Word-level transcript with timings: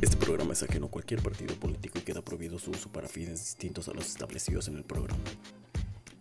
Este 0.00 0.16
programa 0.16 0.54
es 0.54 0.62
ajeno 0.62 0.86
a 0.86 0.90
cualquier 0.90 1.22
partido 1.22 1.54
político 1.56 1.98
y 1.98 2.00
queda 2.00 2.22
prohibido 2.22 2.58
su 2.58 2.70
uso 2.70 2.90
para 2.90 3.06
fines 3.06 3.40
distintos 3.40 3.86
a 3.88 3.92
los 3.92 4.06
establecidos 4.06 4.66
en 4.68 4.76
el 4.76 4.84
programa. 4.84 5.20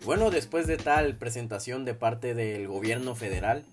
Bueno, 0.04 0.32
después 0.32 0.68
de 0.68 0.76
tal 0.76 1.16
presentación 1.16 1.86
de 1.86 1.94
parte 1.94 2.34
del 2.34 2.68
gobierno 2.68 3.16
federal, 3.16 3.64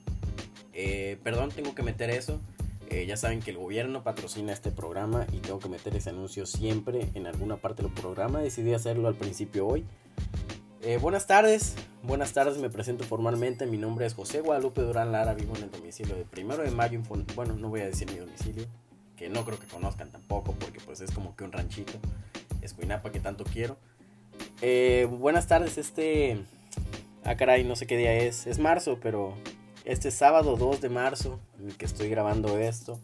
eh, 0.73 1.19
perdón, 1.25 1.51
tengo 1.51 1.75
que 1.75 1.83
meter 1.83 2.11
eso. 2.11 2.41
Eh, 2.89 3.05
ya 3.07 3.17
saben 3.17 3.41
que 3.41 3.51
el 3.51 3.57
gobierno 3.57 4.05
patrocina 4.05 4.53
este 4.53 4.71
programa 4.71 5.27
y 5.33 5.39
tengo 5.39 5.59
que 5.59 5.69
meter 5.69 5.97
ese 5.97 6.11
anuncio 6.11 6.47
siempre 6.47 7.09
en 7.15 7.27
alguna 7.27 7.57
parte 7.57 7.83
del 7.83 7.93
programa. 7.93 8.39
Decidí 8.39 8.75
hacerlo 8.75 9.09
al 9.09 9.17
principio 9.17 9.67
hoy. 9.67 9.85
Eh, 10.83 10.99
buenas 10.99 11.27
tardes, 11.27 11.75
buenas 12.05 12.33
tardes, 12.33 12.59
me 12.59 12.71
presento 12.71 13.03
formalmente. 13.03 13.67
Mi 13.67 13.77
nombre 13.77 14.07
es 14.07 14.15
José 14.15 14.41
Guadalupe 14.41 14.83
Durán 14.83 15.11
Lara, 15.11 15.35
vivo 15.35 15.57
en 15.57 15.65
el 15.65 15.71
domicilio 15.73 16.15
de 16.15 16.25
primero 16.25 16.63
de 16.63 16.71
mayo. 16.71 17.01
Bueno, 17.35 17.57
no 17.57 17.71
voy 17.71 17.81
a 17.81 17.87
decir 17.87 18.09
mi 18.09 18.19
domicilio, 18.19 18.67
que 19.17 19.29
no 19.29 19.45
creo 19.45 19.59
que 19.59 19.67
conozcan 19.67 20.11
tampoco, 20.11 20.53
porque 20.53 20.81
pues 20.81 21.01
es 21.01 21.11
como 21.11 21.37
que 21.37 21.45
un 21.45 21.53
ranchito. 21.53 21.95
Es 22.63 22.75
Cuinapa 22.75 23.11
que 23.11 23.21
tanto 23.21 23.45
quiero. 23.45 23.77
Eh, 24.61 25.07
buenas 25.11 25.47
tardes, 25.47 25.79
este. 25.79 26.39
Ah, 27.25 27.37
caray, 27.37 27.65
no 27.65 27.77
sé 27.77 27.87
qué 27.87 27.97
día 27.97 28.15
es. 28.15 28.47
Es 28.47 28.59
marzo, 28.59 28.99
pero 29.03 29.35
este 29.85 30.11
sábado 30.11 30.57
2 30.57 30.81
de 30.81 30.89
marzo, 30.89 31.41
el 31.65 31.77
que 31.77 31.87
estoy 31.87 32.09
grabando 32.09 32.59
esto. 32.59 32.93
2 32.93 33.01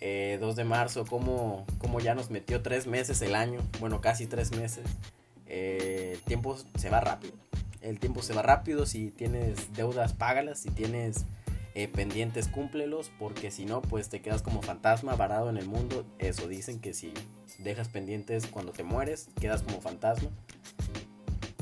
eh, 0.00 0.38
de 0.56 0.64
marzo, 0.64 1.04
como 1.06 1.66
ya 2.00 2.14
nos 2.14 2.30
metió 2.30 2.62
tres 2.62 2.86
meses 2.86 3.20
el 3.20 3.34
año, 3.34 3.60
bueno, 3.80 4.00
casi 4.00 4.26
tres 4.26 4.52
meses. 4.52 4.84
Eh, 5.48 6.12
el 6.14 6.20
tiempo 6.20 6.56
se 6.76 6.90
va 6.90 7.00
rápido. 7.00 7.34
El 7.80 7.98
tiempo 7.98 8.22
se 8.22 8.34
va 8.34 8.42
rápido. 8.42 8.86
Si 8.86 9.10
tienes 9.10 9.72
deudas, 9.74 10.12
págalas. 10.12 10.60
Si 10.60 10.70
tienes 10.70 11.24
eh, 11.78 11.86
pendientes, 11.86 12.48
cúmplelos. 12.48 13.10
Porque 13.18 13.50
si 13.50 13.64
no, 13.64 13.82
pues 13.82 14.08
te 14.08 14.20
quedas 14.20 14.42
como 14.42 14.62
fantasma 14.62 15.14
varado 15.14 15.48
en 15.48 15.56
el 15.56 15.66
mundo. 15.66 16.04
Eso 16.18 16.48
dicen 16.48 16.80
que 16.80 16.92
si 16.92 17.14
dejas 17.58 17.88
pendientes 17.88 18.46
cuando 18.46 18.72
te 18.72 18.82
mueres, 18.82 19.28
quedas 19.40 19.62
como 19.62 19.80
fantasma. 19.80 20.30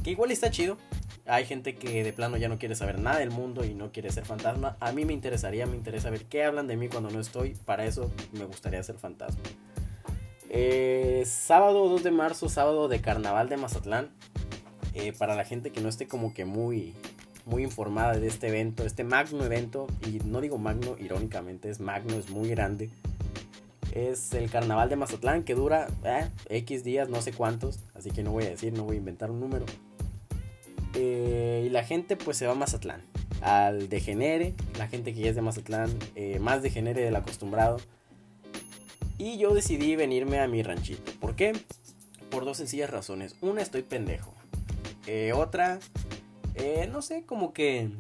Que 0.02 0.12
igual 0.12 0.30
está 0.30 0.50
chido. 0.50 0.78
Hay 1.26 1.44
gente 1.44 1.74
que 1.74 2.02
de 2.02 2.12
plano 2.12 2.36
ya 2.36 2.48
no 2.48 2.58
quiere 2.58 2.76
saber 2.76 2.98
nada 2.98 3.18
del 3.18 3.30
mundo 3.30 3.64
y 3.64 3.74
no 3.74 3.92
quiere 3.92 4.10
ser 4.10 4.24
fantasma. 4.24 4.76
A 4.80 4.92
mí 4.92 5.04
me 5.04 5.12
interesaría, 5.12 5.66
me 5.66 5.76
interesa 5.76 6.08
ver 6.08 6.24
qué 6.24 6.44
hablan 6.44 6.66
de 6.66 6.76
mí 6.76 6.88
cuando 6.88 7.10
no 7.10 7.20
estoy. 7.20 7.54
Para 7.66 7.84
eso 7.84 8.10
me 8.32 8.44
gustaría 8.46 8.82
ser 8.82 8.96
fantasma. 8.96 9.42
Eh, 10.48 11.24
sábado 11.26 11.88
2 11.90 12.04
de 12.04 12.10
marzo, 12.10 12.48
sábado 12.48 12.88
de 12.88 13.02
carnaval 13.02 13.50
de 13.50 13.58
Mazatlán. 13.58 14.10
Eh, 14.94 15.12
para 15.12 15.34
la 15.34 15.44
gente 15.44 15.72
que 15.72 15.82
no 15.82 15.90
esté 15.90 16.08
como 16.08 16.32
que 16.32 16.46
muy, 16.46 16.94
muy 17.46 17.62
informada 17.62 18.18
de 18.18 18.26
este 18.26 18.48
evento, 18.48 18.84
este 18.84 19.04
magno 19.04 19.44
evento, 19.44 19.86
y 20.06 20.18
no 20.24 20.40
digo 20.40 20.58
magno 20.58 20.96
irónicamente, 20.98 21.70
es 21.70 21.80
magno, 21.80 22.16
es 22.16 22.28
muy 22.28 22.50
grande. 22.50 22.90
Es 23.92 24.34
el 24.34 24.50
carnaval 24.50 24.90
de 24.90 24.96
Mazatlán 24.96 25.42
que 25.42 25.54
dura 25.54 25.88
eh, 26.04 26.28
X 26.50 26.84
días, 26.84 27.08
no 27.08 27.22
sé 27.22 27.32
cuántos, 27.32 27.78
así 27.94 28.10
que 28.10 28.22
no 28.22 28.32
voy 28.32 28.44
a 28.44 28.50
decir, 28.50 28.74
no 28.74 28.84
voy 28.84 28.96
a 28.96 28.98
inventar 28.98 29.30
un 29.30 29.40
número. 29.40 29.64
y 30.94 31.68
la 31.70 31.84
gente 31.84 32.16
pues 32.16 32.36
se 32.36 32.46
va 32.46 32.52
a 32.52 32.56
Mazatlán, 32.56 33.00
al 33.40 33.88
degenere, 33.88 34.54
la 34.78 34.88
gente 34.88 35.14
que 35.14 35.20
ya 35.20 35.30
es 35.30 35.36
de 35.36 35.42
Mazatlán, 35.42 35.90
más 36.40 36.62
degenere 36.62 37.02
del 37.02 37.16
acostumbrado 37.16 37.78
y 39.18 39.38
yo 39.38 39.54
decidí 39.54 39.96
venirme 39.96 40.40
a 40.40 40.48
mi 40.48 40.62
ranchito. 40.62 41.12
¿Por 41.20 41.36
qué? 41.36 41.52
Por 42.30 42.44
dos 42.44 42.58
sencillas 42.58 42.90
razones. 42.90 43.36
Una, 43.40 43.62
estoy 43.62 43.82
pendejo. 43.82 44.34
Eh, 45.06 45.32
otra, 45.34 45.78
eh, 46.56 46.88
no 46.90 47.02
sé, 47.02 47.24
como 47.24 47.52
que... 47.52 47.90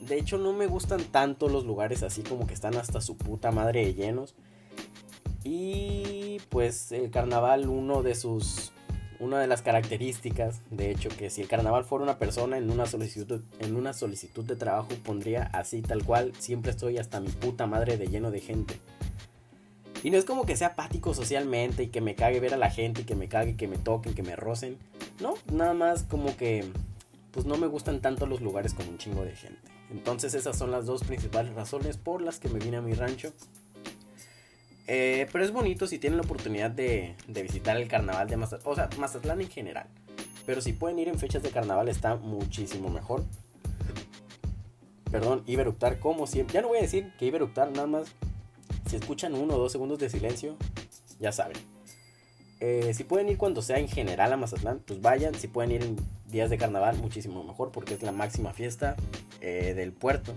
De 0.00 0.18
hecho, 0.18 0.36
no 0.36 0.52
me 0.52 0.66
gustan 0.66 1.02
tanto 1.04 1.48
los 1.48 1.64
lugares 1.64 2.02
así 2.02 2.22
como 2.22 2.46
que 2.46 2.52
están 2.52 2.76
hasta 2.76 3.00
su 3.00 3.16
puta 3.16 3.50
madre 3.50 3.86
de 3.86 3.94
llenos. 3.94 4.34
Y 5.44 6.40
pues 6.50 6.92
el 6.92 7.10
carnaval, 7.10 7.68
uno 7.68 8.02
de 8.02 8.14
sus... 8.14 8.72
Una 9.20 9.40
de 9.40 9.46
las 9.46 9.62
características, 9.62 10.60
de 10.70 10.90
hecho, 10.90 11.08
que 11.08 11.30
si 11.30 11.40
el 11.40 11.48
carnaval 11.48 11.84
fuera 11.84 12.02
una 12.02 12.18
persona 12.18 12.58
en 12.58 12.68
una 12.68 12.84
solicitud, 12.84 13.42
en 13.60 13.76
una 13.76 13.92
solicitud 13.92 14.44
de 14.44 14.56
trabajo 14.56 14.88
pondría 15.02 15.44
así 15.52 15.80
tal 15.82 16.04
cual, 16.04 16.32
siempre 16.38 16.72
estoy 16.72 16.98
hasta 16.98 17.20
mi 17.20 17.28
puta 17.28 17.66
madre 17.66 17.96
de 17.96 18.08
lleno 18.08 18.32
de 18.32 18.40
gente. 18.40 18.80
Y 20.02 20.10
no 20.10 20.18
es 20.18 20.26
como 20.26 20.44
que 20.44 20.56
sea 20.56 20.68
apático 20.68 21.14
socialmente 21.14 21.84
y 21.84 21.86
que 21.86 22.02
me 22.02 22.14
cague 22.14 22.38
ver 22.38 22.52
a 22.52 22.58
la 22.58 22.70
gente 22.70 23.00
y 23.00 23.04
que 23.04 23.14
me 23.14 23.28
cague, 23.28 23.56
que 23.56 23.68
me 23.68 23.78
toquen, 23.78 24.14
que 24.14 24.22
me 24.22 24.36
rocen. 24.36 24.76
No, 25.20 25.34
nada 25.50 25.72
más 25.72 26.02
como 26.02 26.36
que 26.36 26.64
pues 27.34 27.46
no 27.46 27.56
me 27.56 27.66
gustan 27.66 28.00
tanto 28.00 28.26
los 28.26 28.40
lugares 28.40 28.74
con 28.74 28.88
un 28.88 28.96
chingo 28.96 29.24
de 29.24 29.34
gente. 29.34 29.60
Entonces 29.90 30.34
esas 30.34 30.56
son 30.56 30.70
las 30.70 30.86
dos 30.86 31.02
principales 31.02 31.52
razones 31.54 31.96
por 31.96 32.22
las 32.22 32.38
que 32.38 32.48
me 32.48 32.60
vine 32.60 32.76
a 32.76 32.80
mi 32.80 32.94
rancho. 32.94 33.32
Eh, 34.86 35.26
pero 35.32 35.44
es 35.44 35.50
bonito 35.50 35.88
si 35.88 35.98
tienen 35.98 36.18
la 36.18 36.24
oportunidad 36.24 36.70
de, 36.70 37.16
de 37.26 37.42
visitar 37.42 37.76
el 37.76 37.88
carnaval 37.88 38.28
de 38.28 38.36
Mazatlán. 38.36 38.72
O 38.72 38.76
sea, 38.76 38.88
Mazatlán 38.98 39.40
en 39.40 39.48
general. 39.48 39.88
Pero 40.46 40.60
si 40.60 40.72
pueden 40.72 41.00
ir 41.00 41.08
en 41.08 41.18
fechas 41.18 41.42
de 41.42 41.50
carnaval 41.50 41.88
está 41.88 42.14
muchísimo 42.14 42.88
mejor. 42.88 43.24
Perdón, 45.10 45.42
a 45.46 45.98
como 45.98 46.28
siempre. 46.28 46.54
Ya 46.54 46.62
no 46.62 46.68
voy 46.68 46.78
a 46.78 46.82
decir 46.82 47.12
que 47.18 47.26
a 47.26 47.72
nada 47.72 47.88
más 47.88 48.06
si 48.88 48.96
escuchan 48.96 49.34
uno 49.34 49.54
o 49.54 49.58
dos 49.58 49.72
segundos 49.72 49.98
de 49.98 50.08
silencio, 50.08 50.56
ya 51.18 51.32
saben. 51.32 51.56
Eh, 52.60 52.92
si 52.94 53.02
pueden 53.02 53.28
ir 53.28 53.38
cuando 53.38 53.60
sea 53.60 53.78
en 53.78 53.88
general 53.88 54.32
a 54.32 54.36
Mazatlán, 54.36 54.80
pues 54.86 55.00
vayan. 55.00 55.34
Si 55.34 55.48
pueden 55.48 55.72
ir 55.72 55.82
en 55.82 55.96
días 56.34 56.50
de 56.50 56.58
carnaval, 56.58 56.98
muchísimo 56.98 57.42
mejor 57.44 57.72
porque 57.72 57.94
es 57.94 58.02
la 58.02 58.12
máxima 58.12 58.52
fiesta 58.52 58.96
eh, 59.40 59.72
del 59.74 59.92
puerto. 59.92 60.34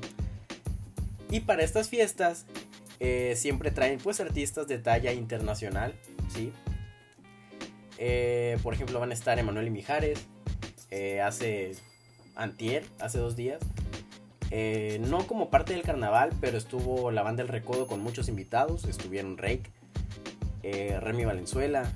Y 1.29 1.41
para 1.41 1.63
estas 1.63 1.89
fiestas 1.89 2.45
eh, 3.01 3.33
siempre 3.35 3.71
traen 3.71 3.99
pues 3.99 4.21
artistas 4.21 4.67
de 4.67 4.77
talla 4.79 5.11
internacional, 5.11 5.93
¿sí? 6.33 6.53
por 8.63 8.75
ejemplo 8.75 8.99
van 8.99 9.09
a 9.09 9.13
estar 9.13 9.39
Emanuel 9.39 9.67
y 9.67 9.71
Mijares, 9.71 10.27
hace 11.23 11.71
antier, 12.35 12.85
hace 12.99 13.17
dos 13.17 13.35
días, 13.35 13.59
eh, 14.49 14.99
no 15.07 15.27
como 15.27 15.49
parte 15.49 15.73
del 15.73 15.83
carnaval, 15.83 16.31
pero 16.39 16.57
estuvo 16.57 17.11
la 17.11 17.21
banda 17.23 17.43
El 17.43 17.49
Recodo 17.49 17.87
con 17.87 18.01
muchos 18.01 18.29
invitados. 18.29 18.85
Estuvieron 18.85 19.37
Rake, 19.37 19.71
eh, 20.63 20.97
Remy 21.01 21.25
Valenzuela, 21.25 21.91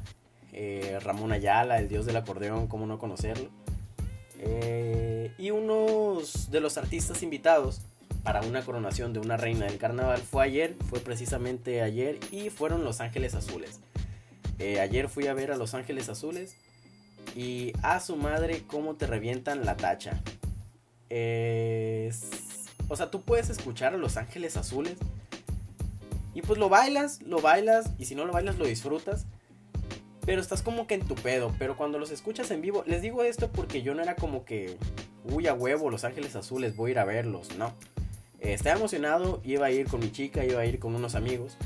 eh, 0.51 0.99
Ramón 1.01 1.31
Ayala, 1.31 1.79
el 1.79 1.87
dios 1.87 2.05
del 2.05 2.17
acordeón, 2.17 2.67
como 2.67 2.85
no 2.87 2.99
conocerlo. 2.99 3.49
Y 5.37 5.51
unos 5.51 6.51
de 6.51 6.59
los 6.59 6.77
artistas 6.77 7.23
invitados 7.23 7.81
para 8.23 8.41
una 8.41 8.63
coronación 8.63 9.13
de 9.13 9.19
una 9.19 9.37
reina 9.37 9.65
del 9.65 9.77
carnaval 9.77 10.21
fue 10.21 10.43
ayer, 10.43 10.75
fue 10.89 10.99
precisamente 10.99 11.81
ayer, 11.81 12.19
y 12.31 12.49
fueron 12.49 12.83
Los 12.83 13.01
Ángeles 13.01 13.33
Azules. 13.35 13.79
ayer 14.79 15.09
fui 15.09 15.27
a 15.27 15.33
ver 15.33 15.51
a 15.51 15.57
Los 15.57 15.73
Ángeles 15.73 16.09
Azules 16.09 16.55
y 17.35 17.73
a 17.81 17.99
su 17.99 18.15
madre 18.15 18.63
cómo 18.67 18.95
te 18.95 19.07
revientan 19.07 19.65
la 19.65 19.77
tacha. 19.77 20.21
O 22.89 22.95
sea, 22.97 23.09
tú 23.09 23.21
puedes 23.21 23.49
escuchar 23.49 23.93
a 23.93 23.97
Los 23.97 24.17
Ángeles 24.17 24.57
Azules. 24.57 24.97
Y 26.33 26.41
pues 26.41 26.59
lo 26.59 26.69
bailas, 26.69 27.21
lo 27.21 27.41
bailas. 27.41 27.89
Y 27.97 28.05
si 28.05 28.15
no 28.15 28.25
lo 28.25 28.33
bailas, 28.33 28.57
lo 28.57 28.65
disfrutas. 28.65 29.25
Pero 30.25 30.41
estás 30.41 30.61
como 30.61 30.87
que 30.87 30.95
en 30.95 31.07
tu 31.07 31.15
pedo. 31.15 31.53
Pero 31.57 31.75
cuando 31.75 31.99
los 31.99 32.11
escuchas 32.11 32.51
en 32.51 32.61
vivo, 32.61 32.83
les 32.85 33.01
digo 33.01 33.23
esto 33.23 33.51
porque 33.51 33.81
yo 33.81 33.95
no 33.95 34.03
era 34.03 34.15
como 34.15 34.45
que, 34.45 34.77
uy, 35.25 35.47
a 35.47 35.53
huevo, 35.53 35.89
Los 35.89 36.03
Ángeles 36.03 36.35
Azules, 36.35 36.75
voy 36.75 36.89
a 36.89 36.91
ir 36.91 36.99
a 36.99 37.05
verlos. 37.05 37.55
No. 37.57 37.73
estaba 38.39 38.77
emocionado, 38.77 39.41
iba 39.43 39.65
a 39.65 39.71
ir 39.71 39.87
con 39.87 39.99
mi 39.99 40.11
chica, 40.11 40.45
iba 40.45 40.61
a 40.61 40.65
ir 40.65 40.79
con 40.79 40.95
unos 40.95 41.15
amigos. 41.15 41.57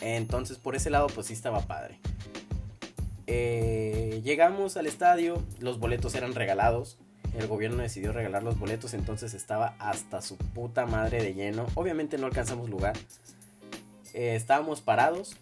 Entonces, 0.00 0.58
por 0.58 0.76
ese 0.76 0.90
lado, 0.90 1.08
pues 1.08 1.28
sí 1.28 1.32
estaba 1.32 1.60
padre. 1.62 1.98
Eh, 3.26 4.20
llegamos 4.24 4.76
al 4.76 4.86
estadio, 4.86 5.42
los 5.60 5.78
boletos 5.78 6.14
eran 6.14 6.34
regalados 6.34 6.98
el 7.38 7.46
gobierno 7.46 7.82
decidió 7.82 8.12
regalar 8.12 8.42
los 8.42 8.58
boletos, 8.58 8.94
entonces 8.94 9.34
estaba 9.34 9.74
hasta 9.78 10.20
su 10.22 10.36
puta 10.36 10.86
madre 10.86 11.22
de 11.22 11.34
lleno. 11.34 11.66
Obviamente 11.74 12.18
no 12.18 12.26
alcanzamos 12.26 12.68
lugar. 12.68 12.96
Eh, 14.14 14.34
estábamos 14.34 14.80
parados 14.80 15.36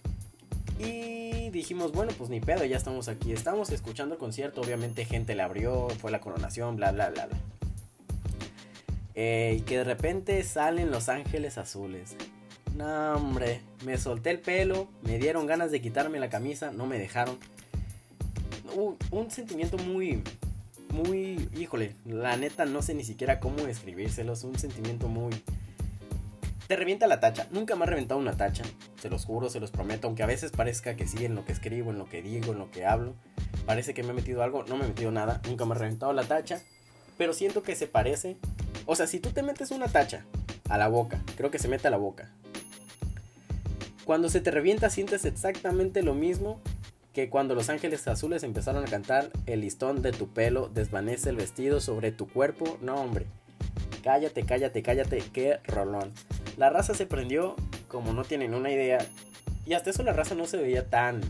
y 0.79 1.26
dijimos, 1.57 1.93
bueno, 1.93 2.13
pues 2.17 2.31
ni 2.31 2.41
pedo, 2.41 2.65
ya 2.65 2.77
estamos 2.77 3.09
aquí. 3.09 3.33
Estamos 3.33 3.71
escuchando 3.71 4.15
el 4.15 4.19
concierto, 4.19 4.61
obviamente 4.61 5.05
gente 5.05 5.35
le 5.35 5.43
abrió, 5.43 5.89
fue 5.89 6.11
la 6.11 6.21
coronación, 6.21 6.77
bla, 6.77 6.93
bla, 6.93 7.11
bla, 7.11 7.27
bla. 7.27 7.39
Eh, 9.15 9.57
y 9.59 9.63
que 9.63 9.79
de 9.79 9.85
repente 9.85 10.43
salen 10.43 10.91
los 10.91 11.09
ángeles 11.09 11.59
azules. 11.59 12.17
No, 12.77 13.15
hombre, 13.15 13.63
me 13.85 13.97
solté 13.97 14.31
el 14.31 14.41
pelo, 14.41 14.89
me 15.03 15.19
dieron 15.19 15.47
ganas 15.47 15.71
de 15.71 15.81
quitarme 15.81 16.21
la 16.21 16.29
camisa, 16.29 16.71
no 16.71 16.87
me 16.87 16.99
dejaron. 16.99 17.39
un 19.11 19.31
sentimiento 19.31 19.79
muy, 19.79 20.23
muy, 20.91 21.49
híjole, 21.57 21.95
la 22.05 22.37
neta 22.37 22.65
no 22.65 22.83
sé 22.83 22.95
ni 22.95 23.05
siquiera 23.05 23.41
cómo 23.41 23.65
describírselos, 23.65 24.45
un 24.45 24.59
sentimiento 24.59 25.09
muy... 25.09 25.31
Te 26.67 26.75
revienta 26.75 27.07
la 27.07 27.21
tacha, 27.21 27.47
nunca 27.53 27.77
me 27.77 27.85
ha 27.85 27.87
reventado 27.87 28.19
una 28.21 28.37
tacha, 28.37 28.65
se 29.01 29.09
los 29.09 29.25
juro, 29.25 29.51
se 29.51 29.61
los 29.61 29.71
prometo, 29.71 30.09
aunque 30.09 30.25
a 30.25 30.27
veces 30.27 30.51
parezca 30.51 30.97
que 30.97 31.07
sí, 31.07 31.25
en 31.25 31.37
lo 31.37 31.45
que 31.45 31.53
escribo, 31.53 31.93
en 31.93 31.99
lo 31.99 32.09
que 32.09 32.23
digo, 32.23 32.53
en 32.53 32.59
lo 32.59 32.73
que 32.73 32.85
hablo, 32.85 33.15
parece 33.67 33.95
que 33.95 34.03
me 34.03 34.11
he 34.11 34.15
metido 34.15 34.43
algo, 34.43 34.65
no 34.65 34.77
me 34.77 34.85
he 34.85 34.89
metido 34.89 35.13
nada, 35.13 35.41
nunca 35.47 35.65
me 35.65 35.75
ha 35.75 35.79
reventado 35.79 36.13
la 36.13 36.25
tacha, 36.25 36.61
pero 37.17 37.33
siento 37.35 37.63
que 37.63 37.77
se 37.77 37.87
parece, 37.87 38.37
o 38.85 38.97
sea, 38.97 39.07
si 39.07 39.21
tú 39.21 39.31
te 39.31 39.45
metes 39.45 39.71
una 39.71 39.87
tacha 39.87 40.25
a 40.69 40.77
la 40.77 40.89
boca, 40.89 41.23
creo 41.37 41.53
que 41.53 41.61
se 41.61 41.69
mete 41.69 41.87
a 41.87 41.93
la 41.93 41.99
boca, 41.99 42.33
Cuando 44.05 44.29
se 44.29 44.41
te 44.41 44.51
revienta 44.51 44.91
sientes 44.91 45.25
exactamente 45.25 46.03
lo 46.03 46.15
mismo 46.15 46.61
que 47.13 47.31
cuando 47.31 47.55
los 47.55 47.71
ángeles 47.71 48.07
azules 48.09 48.43
empezaron 48.43 48.85
a 48.85 48.89
cantar 48.89 49.31
el 49.47 49.63
listón 49.63 50.03
de 50.03 50.13
tu 50.13 50.29
pelo 50.29 50.69
desvanece 50.69 51.31
el 51.31 51.37
vestido 51.37 51.81
sobre 51.81 52.13
tu 52.13 52.29
cuerpo. 52.29 52.77
No, 52.83 52.97
hombre. 52.97 53.25
Cállate, 54.05 54.45
cállate, 54.45 54.83
cállate, 54.83 55.23
qué 55.33 55.59
rolón. 55.65 56.13
La 56.57 56.71
raza 56.71 56.95
se 56.95 57.07
prendió 57.07 57.55
como 57.89 58.13
no 58.13 58.25
tienen 58.25 58.55
una 58.55 58.71
idea. 58.71 58.99
Y 59.67 59.75
hasta 59.75 59.91
eso 59.91 60.03
la 60.03 60.13
raza 60.13 60.35
no 60.35 60.47
se 60.47 60.57
veía 60.57 60.89
tan, 60.89 61.21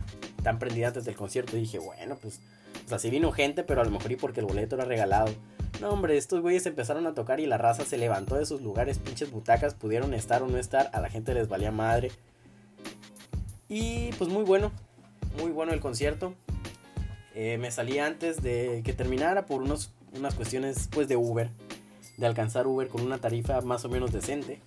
tan 0.43 0.59
prendida 0.59 0.89
antes 0.89 1.05
del 1.05 1.17
concierto. 1.17 1.57
Dije, 1.57 1.79
bueno, 1.79 2.17
pues, 2.17 2.41
o 2.85 2.89
sea, 2.89 2.99
sí 2.99 3.11
vino 3.11 3.33
gente, 3.33 3.65
pero 3.65 3.81
a 3.81 3.85
lo 3.85 3.91
mejor 3.91 4.13
y 4.13 4.17
porque 4.17 4.41
el 4.41 4.47
boleto 4.47 4.77
era 4.77 4.85
regalado. 4.85 5.33
No, 5.81 5.91
hombre, 5.91 6.17
estos 6.17 6.41
güeyes 6.41 6.65
empezaron 6.67 7.07
a 7.07 7.15
tocar 7.15 7.41
y 7.41 7.47
la 7.47 7.59
raza 7.59 7.85
se 7.85 7.99
levantó 7.99 8.37
de 8.37 8.47
sus 8.47 8.63
lugares, 8.63 8.99
pinches 8.99 9.31
butacas, 9.31 9.75
pudieron 9.75 10.15
estar 10.15 10.43
o 10.43 10.47
no 10.47 10.57
estar, 10.57 10.91
a 10.93 11.01
la 11.01 11.11
gente 11.11 11.35
les 11.35 11.49
valía 11.49 11.71
madre. 11.71 12.11
Y 13.69 14.11
pues 14.13 14.31
muy 14.31 14.45
bueno, 14.45 14.73
muy 15.39 15.51
bueno 15.51 15.73
el 15.73 15.81
concierto. 15.81 16.35
Eh, 17.35 17.59
me 17.59 17.71
salí 17.71 17.99
antes 17.99 18.43
de 18.43 18.81
que 18.85 18.95
terminara 18.95 19.45
por 19.45 19.61
unos, 19.61 19.93
unas 20.17 20.35
cuestiones 20.35 20.89
pues 20.91 21.09
de 21.09 21.17
Uber, 21.17 21.51
de 22.17 22.27
alcanzar 22.27 22.67
Uber 22.67 22.89
con 22.89 23.03
una 23.03 23.19
tarifa 23.19 23.61
más 23.61 23.85
o 23.85 23.91
menos 23.91 24.13
decente. 24.13 24.63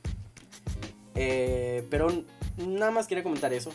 Eh, 1.21 1.85
pero 1.89 2.07
nada 2.57 2.91
más 2.91 3.07
quería 3.07 3.23
comentar 3.23 3.51
eso. 3.51 3.71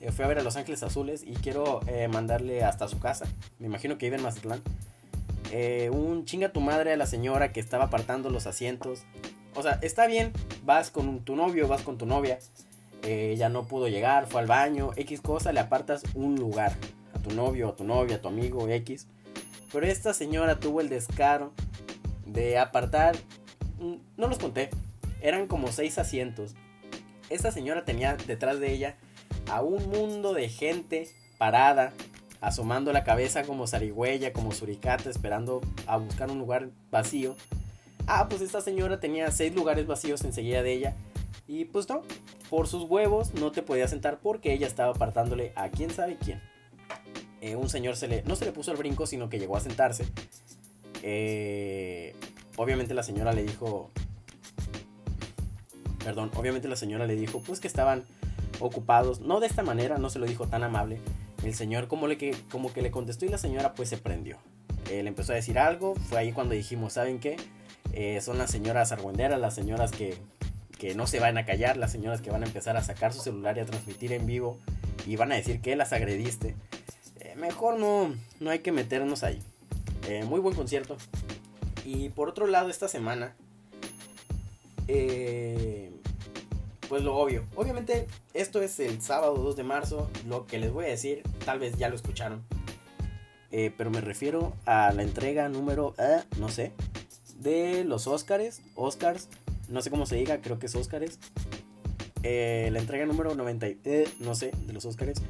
Eh, 0.00 0.10
fui 0.12 0.24
a 0.24 0.28
ver 0.28 0.38
a 0.38 0.42
Los 0.42 0.56
Ángeles 0.56 0.82
Azules 0.82 1.22
y 1.22 1.34
quiero 1.34 1.80
mandarle 2.10 2.64
hasta 2.64 2.88
su 2.88 2.98
casa. 2.98 3.26
Me 3.58 3.66
imagino 3.66 3.98
que 3.98 4.06
vive 4.06 4.16
en 4.16 4.22
Mazatlán. 4.22 4.62
un 5.92 6.24
chinga 6.24 6.52
tu 6.52 6.60
madre 6.60 6.92
a 6.92 6.96
la 6.96 7.06
señora 7.06 7.52
que 7.52 7.60
estaba 7.60 7.84
apartando 7.84 8.30
los 8.30 8.46
asientos. 8.46 9.04
O 9.54 9.62
sea, 9.62 9.78
está 9.82 10.06
bien, 10.06 10.32
vas 10.64 10.90
con 10.90 11.20
tu 11.20 11.36
novio, 11.36 11.68
vas 11.68 11.82
con 11.82 11.96
tu 11.96 12.06
novia 12.06 12.38
eh, 13.08 13.36
ya 13.38 13.48
no 13.48 13.68
pudo 13.68 13.86
llegar, 13.86 14.26
fue 14.26 14.40
al 14.40 14.48
baño, 14.48 14.90
X 14.96 15.20
cosa, 15.20 15.52
le 15.52 15.60
apartas 15.60 16.02
un 16.14 16.34
lugar 16.34 16.72
a 17.14 17.20
tu 17.20 17.32
novio, 17.34 17.68
a 17.68 17.76
tu 17.76 17.84
novia, 17.84 18.16
a 18.16 18.20
tu 18.20 18.26
amigo, 18.26 18.68
X. 18.68 19.06
Pero 19.72 19.86
esta 19.86 20.12
señora 20.12 20.58
tuvo 20.58 20.80
el 20.80 20.88
descaro 20.88 21.52
de 22.24 22.58
apartar, 22.58 23.16
mm, 23.78 23.94
no 24.16 24.26
los 24.26 24.38
conté, 24.38 24.70
eran 25.20 25.46
como 25.46 25.68
seis 25.68 25.98
asientos. 25.98 26.56
Esta 27.28 27.50
señora 27.50 27.84
tenía 27.84 28.16
detrás 28.16 28.60
de 28.60 28.72
ella 28.72 28.96
a 29.50 29.62
un 29.62 29.88
mundo 29.90 30.32
de 30.32 30.48
gente 30.48 31.08
parada, 31.38 31.92
asomando 32.40 32.92
la 32.92 33.04
cabeza 33.04 33.42
como 33.42 33.66
zarigüeya, 33.66 34.32
como 34.32 34.52
suricata, 34.52 35.10
esperando 35.10 35.60
a 35.86 35.96
buscar 35.96 36.30
un 36.30 36.38
lugar 36.38 36.70
vacío. 36.90 37.36
Ah, 38.06 38.28
pues 38.28 38.40
esta 38.42 38.60
señora 38.60 39.00
tenía 39.00 39.30
seis 39.32 39.54
lugares 39.54 39.86
vacíos 39.86 40.24
enseguida 40.24 40.62
de 40.62 40.72
ella. 40.72 40.96
Y 41.48 41.64
pues 41.66 41.88
no, 41.88 42.02
por 42.50 42.68
sus 42.68 42.84
huevos 42.84 43.34
no 43.34 43.52
te 43.52 43.62
podía 43.62 43.88
sentar 43.88 44.18
porque 44.20 44.52
ella 44.52 44.66
estaba 44.66 44.92
apartándole 44.92 45.52
a 45.56 45.68
quién 45.68 45.90
sabe 45.90 46.16
quién. 46.16 46.40
Eh, 47.40 47.56
un 47.56 47.68
señor 47.68 47.96
se 47.96 48.08
le, 48.08 48.22
no 48.22 48.36
se 48.36 48.44
le 48.44 48.52
puso 48.52 48.72
el 48.72 48.76
brinco, 48.76 49.06
sino 49.06 49.28
que 49.28 49.38
llegó 49.38 49.56
a 49.56 49.60
sentarse. 49.60 50.06
Eh, 51.02 52.14
obviamente 52.56 52.94
la 52.94 53.02
señora 53.02 53.32
le 53.32 53.44
dijo, 53.44 53.90
perdón, 56.06 56.30
obviamente 56.36 56.68
la 56.68 56.76
señora 56.76 57.04
le 57.04 57.16
dijo, 57.16 57.40
pues 57.40 57.58
que 57.58 57.66
estaban 57.66 58.04
ocupados, 58.60 59.18
no 59.18 59.40
de 59.40 59.48
esta 59.48 59.64
manera, 59.64 59.98
no 59.98 60.08
se 60.08 60.20
lo 60.20 60.26
dijo 60.26 60.46
tan 60.46 60.62
amable. 60.62 61.00
El 61.42 61.52
señor 61.52 61.88
como, 61.88 62.06
le 62.06 62.16
que, 62.16 62.36
como 62.48 62.72
que 62.72 62.80
le 62.80 62.92
contestó 62.92 63.26
y 63.26 63.28
la 63.28 63.38
señora 63.38 63.74
pues 63.74 63.88
se 63.88 63.98
prendió. 63.98 64.38
Él 64.88 65.08
empezó 65.08 65.32
a 65.32 65.34
decir 65.34 65.58
algo, 65.58 65.96
fue 65.96 66.20
ahí 66.20 66.30
cuando 66.30 66.54
dijimos, 66.54 66.92
¿saben 66.92 67.18
qué? 67.18 67.36
Eh, 67.92 68.20
son 68.20 68.38
las 68.38 68.52
señoras 68.52 68.92
argüenderas, 68.92 69.40
las 69.40 69.56
señoras 69.56 69.90
que 69.90 70.16
que 70.78 70.94
no 70.94 71.06
se 71.06 71.20
van 71.20 71.38
a 71.38 71.46
callar, 71.46 71.76
las 71.76 71.90
señoras 71.90 72.20
que 72.20 72.30
van 72.30 72.42
a 72.42 72.46
empezar 72.46 72.76
a 72.76 72.82
sacar 72.82 73.12
su 73.12 73.20
celular 73.20 73.56
y 73.56 73.60
a 73.60 73.64
transmitir 73.64 74.12
en 74.12 74.26
vivo 74.26 74.58
y 75.06 75.16
van 75.16 75.32
a 75.32 75.34
decir 75.34 75.60
que 75.60 75.74
las 75.74 75.92
agrediste. 75.92 76.54
Eh, 77.20 77.34
mejor 77.36 77.78
no, 77.78 78.14
no 78.40 78.50
hay 78.50 78.58
que 78.60 78.72
meternos 78.72 79.22
ahí. 79.24 79.42
Eh, 80.06 80.24
muy 80.24 80.38
buen 80.38 80.54
concierto. 80.54 80.96
Y 81.84 82.10
por 82.10 82.28
otro 82.28 82.46
lado, 82.46 82.68
esta 82.68 82.88
semana, 82.88 83.34
eh, 84.88 85.90
pues 86.88 87.02
lo 87.02 87.16
obvio. 87.16 87.44
Obviamente, 87.54 88.06
esto 88.34 88.62
es 88.62 88.78
el 88.80 89.00
sábado 89.02 89.36
2 89.36 89.56
de 89.56 89.64
marzo. 89.64 90.10
Lo 90.26 90.46
que 90.46 90.58
les 90.58 90.72
voy 90.72 90.86
a 90.86 90.88
decir, 90.88 91.22
tal 91.44 91.58
vez 91.58 91.76
ya 91.76 91.88
lo 91.88 91.96
escucharon. 91.96 92.44
pero 93.50 93.90
me 93.90 94.00
refiero 94.00 94.52
a 94.66 94.92
la 94.92 95.02
entrega 95.02 95.48
número, 95.48 95.94
no 96.38 96.48
sé, 96.48 96.72
de 97.38 97.84
los 97.84 98.06
Oscars. 98.06 98.60
Oscars 98.74 99.28
no 99.68 99.82
sé 99.82 99.90
cómo 99.90 100.06
se 100.06 100.16
diga, 100.16 100.40
creo 100.40 100.58
que 100.58 100.66
es 100.66 100.74
Óscares. 100.74 101.18
Eh, 102.22 102.68
la 102.72 102.78
entrega 102.78 103.06
número 103.06 103.34
90, 103.34 103.66
eh, 103.66 104.08
no 104.20 104.34
sé, 104.34 104.52
de 104.66 104.72
los 104.72 104.84
Óscares. 104.84 105.20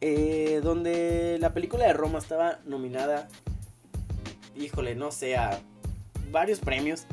Eh, 0.00 0.60
donde 0.62 1.38
la 1.40 1.54
película 1.54 1.86
de 1.86 1.92
Roma 1.92 2.18
estaba 2.18 2.58
nominada, 2.66 3.28
híjole, 4.56 4.94
no 4.94 5.12
sé, 5.12 5.36
a 5.36 5.60
varios 6.30 6.60
premios. 6.60 7.06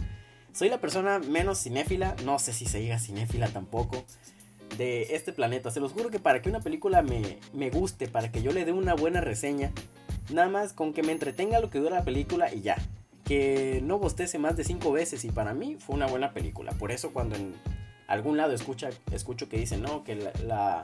Soy 0.53 0.69
la 0.69 0.79
persona 0.79 1.19
menos 1.19 1.61
cinéfila, 1.61 2.15
no 2.25 2.39
sé 2.39 2.53
si 2.53 2.65
se 2.65 2.79
diga 2.79 2.99
cinéfila 2.99 3.47
tampoco, 3.47 4.03
de 4.77 5.15
este 5.15 5.33
planeta. 5.33 5.71
Se 5.71 5.79
los 5.79 5.93
juro 5.93 6.09
que 6.09 6.19
para 6.19 6.41
que 6.41 6.49
una 6.49 6.59
película 6.59 7.01
me, 7.01 7.39
me 7.53 7.69
guste, 7.69 8.07
para 8.07 8.31
que 8.31 8.41
yo 8.41 8.51
le 8.51 8.65
dé 8.65 8.71
una 8.71 8.93
buena 8.93 9.21
reseña, 9.21 9.71
nada 10.29 10.49
más 10.49 10.73
con 10.73 10.93
que 10.93 11.03
me 11.03 11.11
entretenga 11.11 11.59
lo 11.59 11.69
que 11.69 11.79
dura 11.79 11.97
la 11.97 12.05
película 12.05 12.53
y 12.53 12.61
ya 12.61 12.77
que 13.31 13.81
no 13.83 13.97
bostece 13.97 14.39
más 14.39 14.57
de 14.57 14.65
cinco 14.65 14.91
veces 14.91 15.23
y 15.23 15.29
para 15.31 15.53
mí 15.53 15.77
fue 15.79 15.95
una 15.95 16.05
buena 16.05 16.33
película. 16.33 16.73
Por 16.73 16.91
eso 16.91 17.13
cuando 17.13 17.37
en 17.37 17.53
algún 18.07 18.35
lado 18.35 18.51
escucha, 18.53 18.89
escucho 19.11 19.47
que 19.47 19.57
dicen, 19.57 19.81
no, 19.81 20.03
que 20.03 20.15
la, 20.15 20.33
la, 20.45 20.83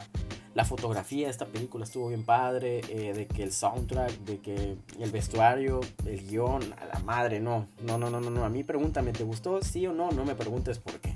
fotografía 0.65 1.25
de 1.25 1.31
esta 1.31 1.45
película 1.45 1.83
estuvo 1.83 2.09
bien 2.09 2.23
padre, 2.23 2.81
eh, 2.89 3.13
de 3.13 3.27
que 3.27 3.44
el 3.44 3.51
soundtrack, 3.51 4.11
de 4.19 4.39
que 4.39 4.77
el 4.99 5.11
vestuario, 5.11 5.81
el 6.05 6.27
guion, 6.27 6.73
a 6.73 6.85
la 6.85 6.99
madre, 6.99 7.39
no, 7.39 7.67
no, 7.81 7.97
no, 7.97 8.09
no, 8.09 8.19
no, 8.19 8.29
no. 8.29 8.44
A 8.44 8.49
mí 8.49 8.63
pregúntame, 8.63 9.13
¿te 9.13 9.23
gustó? 9.23 9.61
Sí 9.61 9.85
o 9.88 9.94
no, 9.94 10.11
no 10.11 10.25
me 10.25 10.35
preguntes 10.35 10.79
por 10.79 10.99
qué. 10.99 11.15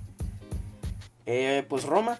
Eh, 1.25 1.65
pues 1.67 1.85
Roma, 1.85 2.19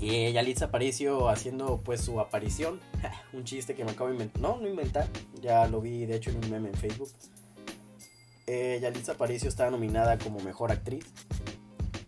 y 0.00 0.30
Yalitza 0.32 0.66
Aparicio 0.66 1.28
haciendo 1.28 1.80
pues 1.82 2.02
su 2.02 2.20
aparición. 2.20 2.80
un 3.32 3.44
chiste 3.44 3.74
que 3.74 3.84
me 3.84 3.92
acabo 3.92 4.08
de 4.08 4.14
inventar. 4.14 4.42
No, 4.42 4.58
no 4.60 4.68
inventar. 4.68 5.08
Ya 5.40 5.66
lo 5.68 5.80
vi 5.80 6.06
de 6.06 6.16
hecho 6.16 6.30
en 6.30 6.36
un 6.36 6.50
meme 6.50 6.68
en 6.68 6.74
Facebook. 6.74 7.10
Eh, 8.46 8.78
Yalitza 8.80 9.12
Aparicio 9.12 9.48
está 9.48 9.70
nominada 9.70 10.18
como 10.18 10.40
mejor 10.40 10.70
actriz. 10.70 11.06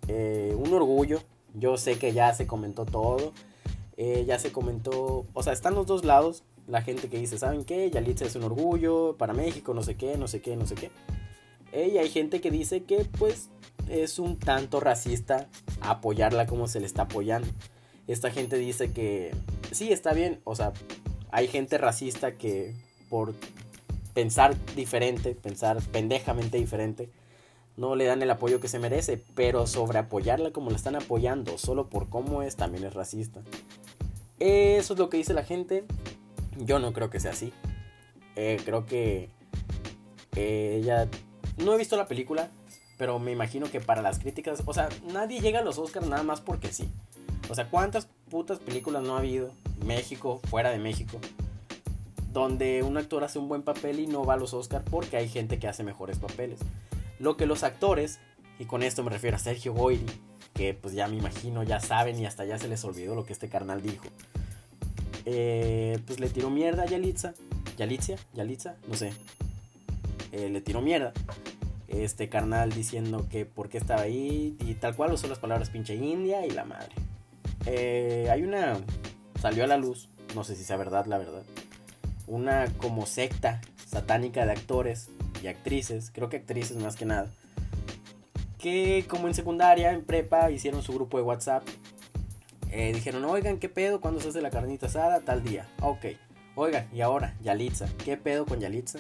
Eh, 0.07 0.55
un 0.57 0.73
orgullo. 0.75 1.23
Yo 1.55 1.77
sé 1.79 1.99
que 1.99 2.13
ya 2.13 2.35
se 2.35 2.47
comentó 2.47 2.85
todo. 2.85 3.33
Eh, 3.99 4.25
ya 4.27 4.39
se 4.39 4.53
comentó. 4.53 5.27
O 5.35 5.43
sea, 5.43 5.53
están 5.53 5.75
los 5.75 5.87
dos 5.87 6.05
lados. 6.05 6.45
La 6.67 6.83
gente 6.83 7.09
que 7.09 7.19
dice, 7.19 7.37
¿saben 7.37 7.65
qué? 7.65 7.91
Yalitza 7.91 8.25
es 8.25 8.37
un 8.37 8.45
orgullo 8.45 9.17
para 9.19 9.35
México, 9.35 9.75
no 9.75 9.83
sé 9.83 9.97
qué, 9.97 10.17
no 10.17 10.29
sé 10.29 10.41
qué, 10.41 10.57
no 10.57 10.67
sé 10.67 10.77
qué. 10.77 10.91
Y 11.73 11.99
hay 11.99 12.09
gente 12.09 12.41
que 12.41 12.51
dice 12.51 12.85
que, 12.85 13.05
pues, 13.19 13.51
es 13.89 14.19
un 14.19 14.39
tanto 14.39 14.81
racista 14.81 15.49
apoyarla 15.81 16.47
como 16.47 16.69
se 16.69 16.81
le 16.81 16.87
está 16.87 17.03
apoyando. 17.03 17.49
Esta 18.07 18.31
gente 18.31 18.57
dice 18.57 18.93
que 18.93 19.35
sí, 19.73 19.93
está 19.93 20.13
bien. 20.13 20.41
O 20.45 20.55
sea, 20.55 20.73
hay 21.31 21.49
gente 21.49 21.77
racista 21.77 22.33
que 22.37 22.75
por 23.09 23.35
pensar 24.15 24.57
diferente, 24.75 25.35
pensar 25.35 25.83
pendejamente 25.93 26.59
diferente, 26.59 27.11
no 27.77 27.95
le 27.95 28.05
dan 28.05 28.23
el 28.23 28.31
apoyo 28.31 28.61
que 28.61 28.69
se 28.69 28.79
merece, 28.79 29.23
pero 29.35 29.67
sobre 29.67 29.99
apoyarla 29.99 30.53
como 30.53 30.71
la 30.71 30.77
están 30.77 30.97
apoyando, 30.97 31.59
solo 31.59 31.89
por 31.89 32.09
cómo 32.09 32.43
es, 32.43 32.57
también 32.57 32.85
es 32.85 32.95
racista. 32.95 33.41
Eso 34.41 34.93
es 34.93 34.99
lo 34.99 35.09
que 35.09 35.17
dice 35.17 35.35
la 35.35 35.45
gente. 35.45 35.85
Yo 36.57 36.79
no 36.79 36.93
creo 36.93 37.11
que 37.11 37.21
sea 37.21 37.33
así. 37.33 37.53
Eh, 38.37 38.61
creo 38.65 38.87
que 38.87 39.31
ella... 40.37 41.09
No 41.57 41.75
he 41.75 41.79
visto 41.79 41.97
la 41.97 42.07
película, 42.07 42.51
pero 42.99 43.19
me 43.19 43.33
imagino 43.33 43.71
que 43.71 43.81
para 43.81 44.03
las 44.03 44.19
críticas, 44.19 44.63
o 44.65 44.73
sea, 44.73 44.89
nadie 45.13 45.41
llega 45.41 45.59
a 45.59 45.65
los 45.65 45.79
Oscars 45.79 46.07
nada 46.07 46.23
más 46.23 46.41
porque 46.41 46.73
sí. 46.73 46.89
O 47.51 47.55
sea, 47.55 47.69
¿cuántas 47.69 48.07
putas 48.31 48.59
películas 48.59 49.03
no 49.03 49.17
ha 49.17 49.19
habido? 49.19 49.53
México, 49.85 50.41
fuera 50.49 50.71
de 50.71 50.79
México 50.79 51.19
donde 52.33 52.83
un 52.83 52.97
actor 52.97 53.25
hace 53.25 53.39
un 53.39 53.49
buen 53.49 53.63
papel 53.63 54.01
y 54.01 54.07
no 54.07 54.25
va 54.25 54.35
a 54.35 54.37
los 54.37 54.55
Oscar 54.55 54.85
porque 54.89 55.17
hay 55.17 55.29
gente 55.29 55.59
que 55.59 55.69
hace 55.69 55.83
mejores 55.83 56.19
papeles. 56.19 56.61
Lo 57.19 57.37
que 57.37 57.47
los 57.47 57.65
actores, 57.65 58.21
y 58.59 58.65
con 58.67 58.83
esto 58.83 59.03
me 59.03 59.11
refiero 59.11 59.37
a 59.37 59.41
Sergio 59.41 59.73
Goyri, 59.73 60.07
que 60.59 60.75
pues 60.75 60.93
ya 60.93 61.07
me 61.07 61.17
imagino, 61.17 61.63
ya 61.63 61.79
saben 61.79 62.19
y 62.19 62.27
hasta 62.27 62.45
ya 62.45 62.59
se 62.59 62.67
les 62.67 62.85
olvidó 62.85 63.15
lo 63.15 63.25
que 63.25 63.33
este 63.33 63.49
carnal 63.49 63.81
dijo. 63.81 64.05
Eh, 65.25 66.01
pues 66.05 66.19
le 66.19 66.29
tiró 66.29 66.51
mierda 66.51 66.83
a 66.83 66.87
Yalitza. 66.87 67.33
Yalitza, 67.77 68.17
Yalitza, 68.35 68.75
no 68.89 68.95
sé. 68.95 69.13
Eh, 70.33 70.51
le 70.51 70.61
tiró 70.61 70.83
mierda. 70.83 71.13
Este 71.87 72.29
carnal 72.29 72.73
diciendo 72.73 73.29
que 73.31 73.47
por 73.47 73.69
qué 73.69 73.79
estaba 73.79 74.03
ahí 74.03 74.57
y 74.61 74.75
tal 74.75 74.97
cual 74.97 75.13
usó 75.13 75.29
las 75.29 75.39
palabras 75.39 75.71
pinche 75.71 75.95
india 75.95 76.45
y 76.45 76.51
la 76.51 76.65
madre. 76.65 76.93
Eh, 77.67 78.29
hay 78.31 78.43
una... 78.43 78.79
Salió 79.41 79.63
a 79.63 79.69
la 79.69 79.77
luz, 79.77 80.09
no 80.35 80.43
sé 80.43 80.57
si 80.57 80.65
sea 80.65 80.77
verdad, 80.77 81.07
la 81.07 81.19
verdad 81.19 81.45
una 82.29 82.67
como 82.77 83.07
secta 83.07 83.61
satánica 83.87 84.45
de 84.45 84.53
actores 84.53 85.09
y 85.43 85.47
actrices, 85.47 86.11
creo 86.15 86.29
que 86.29 86.37
actrices 86.37 86.77
más 86.77 86.97
que 86.97 87.07
nada, 87.07 87.31
que 88.59 89.07
como 89.09 89.29
en 89.29 89.35
secundaria, 89.35 89.93
en 89.93 90.05
prepa, 90.05 90.51
hicieron 90.51 90.83
su 90.83 90.93
grupo 90.93 91.17
de 91.17 91.23
WhatsApp 91.25 91.65
Eh, 92.71 92.93
dijeron, 92.93 93.25
oigan, 93.25 93.59
¿qué 93.59 93.71
pedo? 93.71 94.01
¿Cuándo 94.01 94.21
se 94.21 94.29
hace 94.29 94.43
la 94.43 94.51
carnita 94.51 94.87
asada? 94.87 95.21
Tal 95.21 95.43
día. 95.43 95.67
Ok. 95.81 96.05
Oigan, 96.55 96.87
y 96.93 97.01
ahora, 97.01 97.35
Yalitza. 97.41 97.89
¿Qué 98.05 98.19
pedo 98.19 98.45
con 98.45 98.61
Yalitza? 98.61 98.99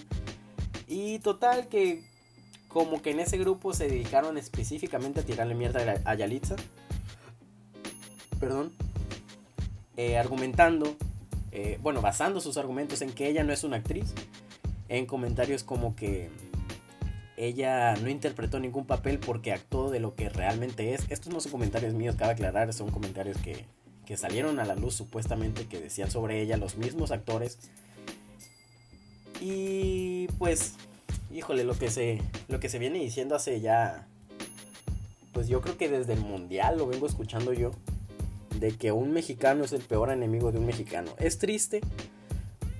Y 0.86 1.18
total 1.18 1.68
que 1.68 2.02
como 2.68 3.02
que 3.02 3.10
en 3.10 3.20
ese 3.20 3.36
grupo 3.36 3.74
se 3.74 3.88
dedicaron 3.88 4.38
específicamente 4.38 5.20
a 5.20 5.22
tirarle 5.22 5.54
mierda 5.54 6.00
a 6.04 6.14
Yalitza. 6.14 6.56
Perdón. 8.40 8.72
Eh, 9.98 10.16
argumentando, 10.16 10.96
eh, 11.52 11.78
bueno, 11.82 12.00
basando 12.00 12.40
sus 12.40 12.56
argumentos 12.56 13.02
en 13.02 13.12
que 13.12 13.28
ella 13.28 13.44
no 13.44 13.52
es 13.52 13.64
una 13.64 13.76
actriz. 13.76 14.14
En 14.88 15.04
comentarios 15.04 15.62
como 15.62 15.94
que 15.94 16.30
ella 17.38 17.94
no 17.96 18.08
interpretó 18.08 18.58
ningún 18.58 18.84
papel 18.84 19.18
porque 19.18 19.52
actuó 19.52 19.90
de 19.90 20.00
lo 20.00 20.14
que 20.14 20.28
realmente 20.28 20.94
es. 20.94 21.06
Estos 21.08 21.32
no 21.32 21.40
son 21.40 21.52
comentarios 21.52 21.94
míos, 21.94 22.16
cabe 22.18 22.32
aclarar, 22.32 22.72
son 22.72 22.90
comentarios 22.90 23.38
que, 23.38 23.64
que 24.04 24.16
salieron 24.16 24.58
a 24.58 24.64
la 24.64 24.74
luz 24.74 24.94
supuestamente 24.94 25.66
que 25.66 25.80
decían 25.80 26.10
sobre 26.10 26.42
ella 26.42 26.56
los 26.56 26.76
mismos 26.76 27.12
actores. 27.12 27.58
Y 29.40 30.26
pues, 30.38 30.74
híjole, 31.32 31.62
lo 31.62 31.78
que 31.78 31.90
se, 31.90 32.20
lo 32.48 32.58
que 32.58 32.68
se 32.68 32.80
viene 32.80 32.98
diciendo 32.98 33.36
hace 33.36 33.60
ya, 33.60 34.08
pues 35.32 35.46
yo 35.46 35.60
creo 35.60 35.78
que 35.78 35.88
desde 35.88 36.14
el 36.14 36.20
mundial 36.20 36.76
lo 36.76 36.88
vengo 36.88 37.06
escuchando 37.06 37.52
yo, 37.52 37.70
de 38.58 38.72
que 38.72 38.90
un 38.90 39.12
mexicano 39.12 39.62
es 39.62 39.72
el 39.72 39.82
peor 39.82 40.10
enemigo 40.10 40.50
de 40.50 40.58
un 40.58 40.66
mexicano. 40.66 41.14
Es 41.18 41.38
triste, 41.38 41.82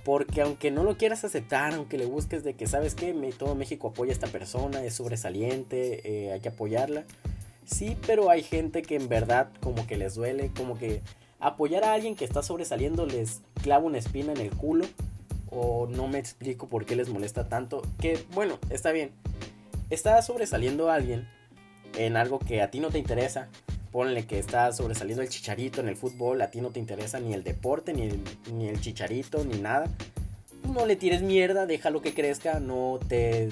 porque 0.08 0.40
aunque 0.40 0.70
no 0.70 0.84
lo 0.84 0.96
quieras 0.96 1.24
aceptar, 1.24 1.74
aunque 1.74 1.98
le 1.98 2.06
busques 2.06 2.42
de 2.42 2.54
que, 2.54 2.66
¿sabes 2.66 2.94
qué? 2.94 3.12
Todo 3.36 3.54
México 3.54 3.88
apoya 3.88 4.10
a 4.10 4.14
esta 4.14 4.26
persona, 4.28 4.82
es 4.82 4.94
sobresaliente, 4.94 6.00
eh, 6.02 6.32
hay 6.32 6.40
que 6.40 6.48
apoyarla. 6.48 7.04
Sí, 7.66 7.94
pero 8.06 8.30
hay 8.30 8.42
gente 8.42 8.80
que 8.80 8.96
en 8.96 9.10
verdad 9.10 9.50
como 9.60 9.86
que 9.86 9.98
les 9.98 10.14
duele, 10.14 10.50
como 10.56 10.78
que 10.78 11.02
apoyar 11.40 11.84
a 11.84 11.92
alguien 11.92 12.16
que 12.16 12.24
está 12.24 12.42
sobresaliendo 12.42 13.04
les 13.04 13.42
clava 13.62 13.84
una 13.84 13.98
espina 13.98 14.32
en 14.32 14.40
el 14.40 14.48
culo. 14.48 14.86
O 15.50 15.86
no 15.90 16.08
me 16.08 16.18
explico 16.18 16.68
por 16.68 16.86
qué 16.86 16.96
les 16.96 17.10
molesta 17.10 17.50
tanto. 17.50 17.82
Que 18.00 18.18
bueno, 18.32 18.58
está 18.70 18.92
bien. 18.92 19.10
Está 19.90 20.22
sobresaliendo 20.22 20.90
alguien 20.90 21.28
en 21.98 22.16
algo 22.16 22.38
que 22.38 22.62
a 22.62 22.70
ti 22.70 22.80
no 22.80 22.88
te 22.88 22.98
interesa 22.98 23.50
ponle 23.90 24.26
que 24.26 24.38
está 24.38 24.72
sobresaliendo 24.72 25.22
el 25.22 25.28
chicharito 25.28 25.80
en 25.80 25.88
el 25.88 25.96
fútbol, 25.96 26.40
a 26.42 26.50
ti 26.50 26.60
no 26.60 26.70
te 26.70 26.80
interesa 26.80 27.20
ni 27.20 27.34
el 27.34 27.44
deporte, 27.44 27.92
ni 27.92 28.02
el, 28.02 28.20
ni 28.52 28.68
el 28.68 28.80
chicharito, 28.80 29.44
ni 29.44 29.58
nada. 29.58 29.86
No 30.72 30.86
le 30.86 30.96
tires 30.96 31.22
mierda, 31.22 31.66
déjalo 31.66 32.02
que 32.02 32.14
crezca, 32.14 32.60
no 32.60 32.98
te 33.08 33.50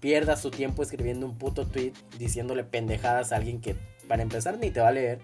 pierdas 0.00 0.42
tu 0.42 0.50
tiempo 0.50 0.82
escribiendo 0.82 1.26
un 1.26 1.38
puto 1.38 1.66
tweet 1.66 1.92
diciéndole 2.18 2.64
pendejadas 2.64 3.32
a 3.32 3.36
alguien 3.36 3.60
que 3.60 3.76
para 4.08 4.22
empezar 4.22 4.58
ni 4.58 4.70
te 4.70 4.80
va 4.80 4.88
a 4.88 4.92
leer. 4.92 5.20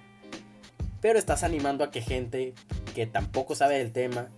Pero 1.00 1.18
estás 1.18 1.44
animando 1.44 1.84
a 1.84 1.90
que 1.90 2.00
gente 2.00 2.54
que 2.94 3.06
tampoco 3.06 3.54
sabe 3.54 3.78
del 3.78 3.92
tema, 3.92 4.28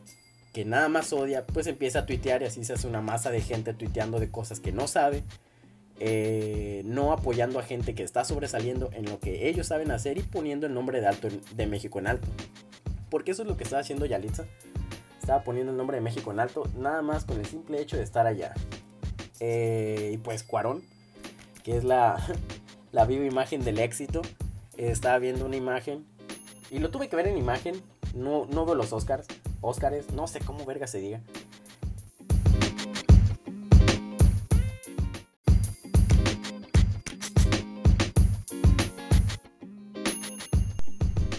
que 0.53 0.65
nada 0.65 0.89
más 0.89 1.13
odia, 1.13 1.47
pues 1.47 1.67
empieza 1.67 2.01
a 2.01 2.07
tuitear 2.07 2.43
y 2.43 2.47
así 2.47 2.65
se 2.65 2.75
hace 2.75 2.87
una 2.87 3.01
masa 3.01 3.31
de 3.31 3.41
gente 3.41 3.73
tuiteando 3.73 4.19
de 4.19 4.31
cosas 4.31 4.61
que 4.61 4.73
no 4.73 4.89
sabe 4.89 5.23
eh, 6.03 6.81
no 6.87 7.13
apoyando 7.13 7.59
a 7.59 7.63
gente 7.63 7.95
que 7.95 8.03
está 8.03 8.25
sobresaliendo 8.25 8.89
en 8.95 9.05
lo 9.05 9.21
que 9.21 9.49
ellos 9.49 9.67
saben 9.67 9.91
hacer 9.91 10.17
y 10.17 10.23
poniendo 10.23 10.67
el 10.67 10.73
nombre 10.73 11.03
de, 11.03 11.07
alto, 11.07 11.29
de 11.55 11.67
México 11.67 11.99
en 11.99 12.07
alto. 12.07 12.27
Porque 13.11 13.33
eso 13.33 13.43
es 13.43 13.49
lo 13.49 13.59
que 13.59 13.65
estaba 13.65 13.83
haciendo 13.83 14.07
Yalitza. 14.07 14.47
Estaba 15.21 15.45
poniendo 15.45 15.73
el 15.73 15.77
nombre 15.77 15.99
de 15.99 16.01
México 16.01 16.33
en 16.33 16.41
alto, 16.41 16.63
nada 16.79 17.03
más 17.03 17.27
con 17.27 17.39
el 17.39 17.45
simple 17.45 17.83
hecho 17.83 17.99
de 17.99 18.03
estar 18.03 18.27
allá. 18.27 18.55
Eh, 19.41 20.13
y 20.15 20.17
pues 20.17 20.43
Cuarón, 20.43 20.83
que 21.63 21.77
es 21.77 21.85
la, 21.85 22.17
la 22.93 23.05
viva 23.05 23.27
imagen 23.27 23.63
del 23.63 23.79
éxito, 23.79 24.23
estaba 24.79 25.19
viendo 25.19 25.45
una 25.45 25.57
imagen. 25.57 26.07
Y 26.71 26.79
lo 26.79 26.91
tuve 26.91 27.11
que 27.11 27.17
ver 27.17 27.27
en 27.27 27.37
imagen. 27.37 27.83
No, 28.15 28.47
no 28.47 28.65
veo 28.65 28.75
los 28.75 28.95
Oscars. 28.95 29.27
Oscars, 29.61 30.13
no 30.13 30.27
sé 30.27 30.41
cómo 30.41 30.65
verga 30.65 30.87
se 30.87 30.99
diga. 30.99 31.21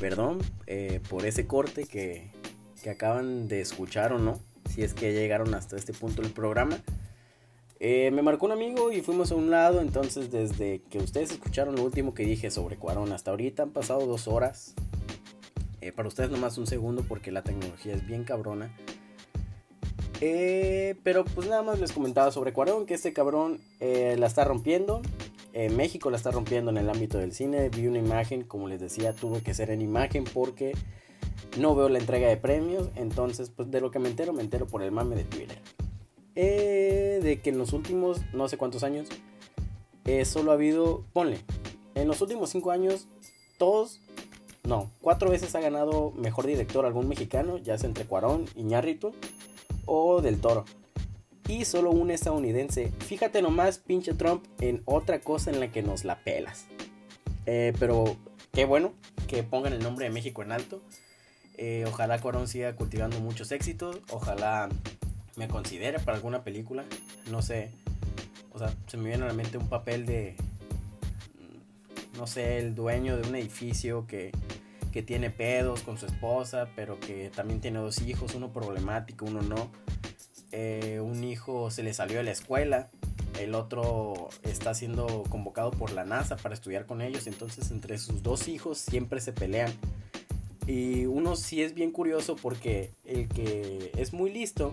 Perdón 0.01 0.39
eh, 0.65 0.99
por 1.09 1.27
ese 1.27 1.45
corte 1.45 1.85
que, 1.85 2.31
acaban 2.89 3.47
de 3.47 3.61
escuchar 3.61 4.11
o 4.11 4.17
no, 4.17 4.39
si 4.67 4.81
es 4.81 4.95
que 4.95 5.13
llegaron 5.13 5.53
hasta 5.53 5.75
este 5.75 5.93
punto 5.93 6.23
del 6.23 6.31
programa. 6.31 6.75
Eh, 7.79 8.09
me 8.09 8.23
marcó 8.23 8.47
un 8.47 8.51
amigo 8.51 8.91
y 8.91 9.01
fuimos 9.01 9.31
a 9.31 9.35
un 9.35 9.51
lado, 9.51 9.79
entonces 9.79 10.31
desde 10.31 10.81
que 10.89 10.97
ustedes 10.97 11.29
escucharon 11.29 11.75
lo 11.75 11.83
último 11.83 12.15
que 12.15 12.23
dije 12.23 12.49
sobre 12.49 12.77
Cuarón 12.77 13.11
hasta 13.11 13.29
ahorita 13.29 13.61
han 13.61 13.69
pasado 13.69 14.07
dos 14.07 14.27
horas. 14.27 14.73
Eh, 15.81 15.91
para 15.91 16.07
ustedes 16.07 16.31
nomás 16.31 16.57
un 16.57 16.65
segundo 16.65 17.05
porque 17.07 17.31
la 17.31 17.43
tecnología 17.43 17.93
es 17.93 18.07
bien 18.07 18.23
cabrona. 18.23 18.75
pero 20.19 21.25
pues 21.25 21.47
nada 21.47 21.61
más 21.61 21.79
les 21.79 21.91
comentaba 21.91 22.31
sobre 22.31 22.53
Cuarón, 22.53 22.87
que 22.87 22.95
este 22.95 23.13
cabrón 23.13 23.59
la 23.79 24.25
está 24.25 24.43
rompiendo. 24.45 25.03
México 25.53 26.09
la 26.09 26.17
está 26.17 26.31
rompiendo 26.31 26.71
en 26.71 26.77
el 26.77 26.89
ámbito 26.89 27.17
del 27.17 27.33
cine. 27.33 27.69
Vi 27.69 27.87
una 27.87 27.99
imagen, 27.99 28.43
como 28.43 28.67
les 28.67 28.79
decía, 28.79 29.13
tuve 29.13 29.41
que 29.41 29.53
ser 29.53 29.69
en 29.69 29.81
imagen 29.81 30.23
porque 30.23 30.73
no 31.57 31.75
veo 31.75 31.89
la 31.89 31.99
entrega 31.99 32.27
de 32.27 32.37
premios. 32.37 32.89
Entonces, 32.95 33.49
pues 33.49 33.69
de 33.69 33.81
lo 33.81 33.91
que 33.91 33.99
me 33.99 34.09
entero, 34.09 34.33
me 34.33 34.41
entero 34.41 34.67
por 34.67 34.81
el 34.81 34.91
mame 34.91 35.15
de 35.15 35.25
Twitter. 35.25 35.59
Eh, 36.35 37.19
de 37.21 37.41
que 37.41 37.49
en 37.49 37.57
los 37.57 37.73
últimos 37.73 38.21
no 38.33 38.47
sé 38.47 38.57
cuántos 38.57 38.83
años 38.83 39.09
eh, 40.05 40.23
solo 40.23 40.51
ha 40.51 40.53
habido, 40.53 41.03
ponle, 41.11 41.39
en 41.93 42.07
los 42.07 42.21
últimos 42.21 42.49
cinco 42.49 42.71
años, 42.71 43.07
todos, 43.57 43.99
no, 44.63 44.89
cuatro 45.01 45.29
veces 45.29 45.53
ha 45.55 45.59
ganado 45.59 46.11
mejor 46.11 46.47
director 46.47 46.85
algún 46.85 47.09
mexicano, 47.09 47.57
ya 47.57 47.77
sea 47.77 47.89
entre 47.89 48.05
Cuarón, 48.05 48.45
Iñárritu 48.55 49.13
o 49.85 50.21
Del 50.21 50.39
Toro 50.39 50.63
y 51.47 51.65
solo 51.65 51.91
un 51.91 52.11
estadounidense. 52.11 52.91
Fíjate 52.99 53.41
nomás, 53.41 53.77
pinche 53.77 54.13
Trump, 54.13 54.45
en 54.59 54.81
otra 54.85 55.19
cosa 55.19 55.51
en 55.51 55.59
la 55.59 55.71
que 55.71 55.81
nos 55.81 56.05
la 56.05 56.23
pelas. 56.23 56.67
Eh, 57.45 57.73
pero 57.79 58.17
qué 58.53 58.65
bueno 58.65 58.93
que 59.27 59.43
pongan 59.43 59.73
el 59.73 59.83
nombre 59.83 60.05
de 60.05 60.11
México 60.11 60.41
en 60.41 60.51
alto. 60.51 60.81
Eh, 61.57 61.85
ojalá 61.87 62.19
Corón 62.19 62.47
siga 62.47 62.75
cultivando 62.75 63.19
muchos 63.19 63.51
éxitos. 63.51 63.99
Ojalá 64.11 64.69
me 65.35 65.47
considere 65.47 65.99
para 65.99 66.17
alguna 66.17 66.43
película. 66.43 66.85
No 67.29 67.41
sé. 67.41 67.71
O 68.53 68.59
sea, 68.59 68.73
se 68.87 68.97
me 68.97 69.09
viene 69.09 69.23
a 69.23 69.27
la 69.27 69.33
mente 69.33 69.57
un 69.57 69.69
papel 69.69 70.05
de. 70.05 70.35
No 72.17 72.27
sé, 72.27 72.59
el 72.59 72.75
dueño 72.75 73.17
de 73.17 73.27
un 73.27 73.35
edificio 73.35 74.05
que, 74.05 74.31
que 74.91 75.01
tiene 75.01 75.29
pedos 75.29 75.81
con 75.81 75.97
su 75.97 76.05
esposa, 76.05 76.69
pero 76.75 76.99
que 76.99 77.29
también 77.29 77.61
tiene 77.61 77.79
dos 77.79 78.01
hijos, 78.01 78.35
uno 78.35 78.51
problemático, 78.51 79.25
uno 79.25 79.41
no 79.41 79.71
eh, 80.51 80.99
un 81.01 81.23
hijo 81.23 81.71
se 81.71 81.83
le 81.83 81.93
salió 81.93 82.17
de 82.17 82.23
la 82.23 82.31
escuela, 82.31 82.89
el 83.39 83.55
otro 83.55 84.29
está 84.43 84.73
siendo 84.73 85.23
convocado 85.29 85.71
por 85.71 85.91
la 85.91 86.03
NASA 86.03 86.35
para 86.35 86.53
estudiar 86.53 86.85
con 86.85 87.01
ellos, 87.01 87.27
entonces 87.27 87.71
entre 87.71 87.97
sus 87.97 88.21
dos 88.23 88.47
hijos 88.47 88.77
siempre 88.77 89.21
se 89.21 89.33
pelean. 89.33 89.71
Y 90.67 91.05
uno 91.05 91.35
sí 91.35 91.61
es 91.63 91.73
bien 91.73 91.91
curioso 91.91 92.35
porque 92.35 92.91
el 93.05 93.27
que 93.27 93.91
es 93.97 94.13
muy 94.13 94.31
listo 94.31 94.71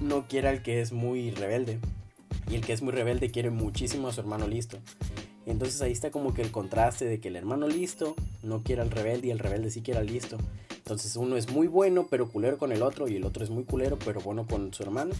no 0.00 0.26
quiere 0.26 0.48
al 0.48 0.62
que 0.62 0.80
es 0.80 0.92
muy 0.92 1.30
rebelde. 1.30 1.78
Y 2.50 2.54
el 2.56 2.62
que 2.62 2.72
es 2.72 2.82
muy 2.82 2.92
rebelde 2.92 3.30
quiere 3.30 3.50
muchísimo 3.50 4.08
a 4.08 4.12
su 4.12 4.20
hermano 4.20 4.46
listo. 4.46 4.78
Entonces 5.46 5.80
ahí 5.82 5.92
está 5.92 6.10
como 6.10 6.34
que 6.34 6.42
el 6.42 6.50
contraste 6.50 7.04
de 7.04 7.20
que 7.20 7.28
el 7.28 7.36
hermano 7.36 7.68
listo 7.68 8.14
no 8.42 8.62
quiere 8.62 8.82
al 8.82 8.90
rebelde 8.90 9.28
y 9.28 9.30
el 9.30 9.38
rebelde 9.38 9.70
sí 9.70 9.82
quiere 9.82 10.00
al 10.00 10.06
listo. 10.06 10.38
Entonces 10.82 11.14
uno 11.16 11.36
es 11.36 11.50
muy 11.50 11.68
bueno 11.68 12.08
pero 12.10 12.28
culero 12.28 12.58
con 12.58 12.72
el 12.72 12.82
otro 12.82 13.08
y 13.08 13.16
el 13.16 13.24
otro 13.24 13.44
es 13.44 13.50
muy 13.50 13.64
culero 13.64 13.98
pero 14.04 14.20
bueno 14.20 14.46
con 14.46 14.74
su 14.74 14.82
hermano. 14.82 15.14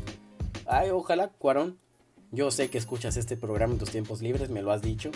Ay, 0.66 0.90
ojalá, 0.90 1.28
Cuarón. 1.28 1.78
Yo 2.31 2.50
sé 2.50 2.71
que 2.71 2.78
escuchas 2.78 3.16
este 3.16 3.37
programa 3.37 3.75
en 3.75 3.78
tus 3.78 3.90
tiempos 3.90 4.23
libres, 4.23 4.50
me 4.50 4.62
lo 4.62 4.73
has 4.73 4.83
dicho. 4.83 5.11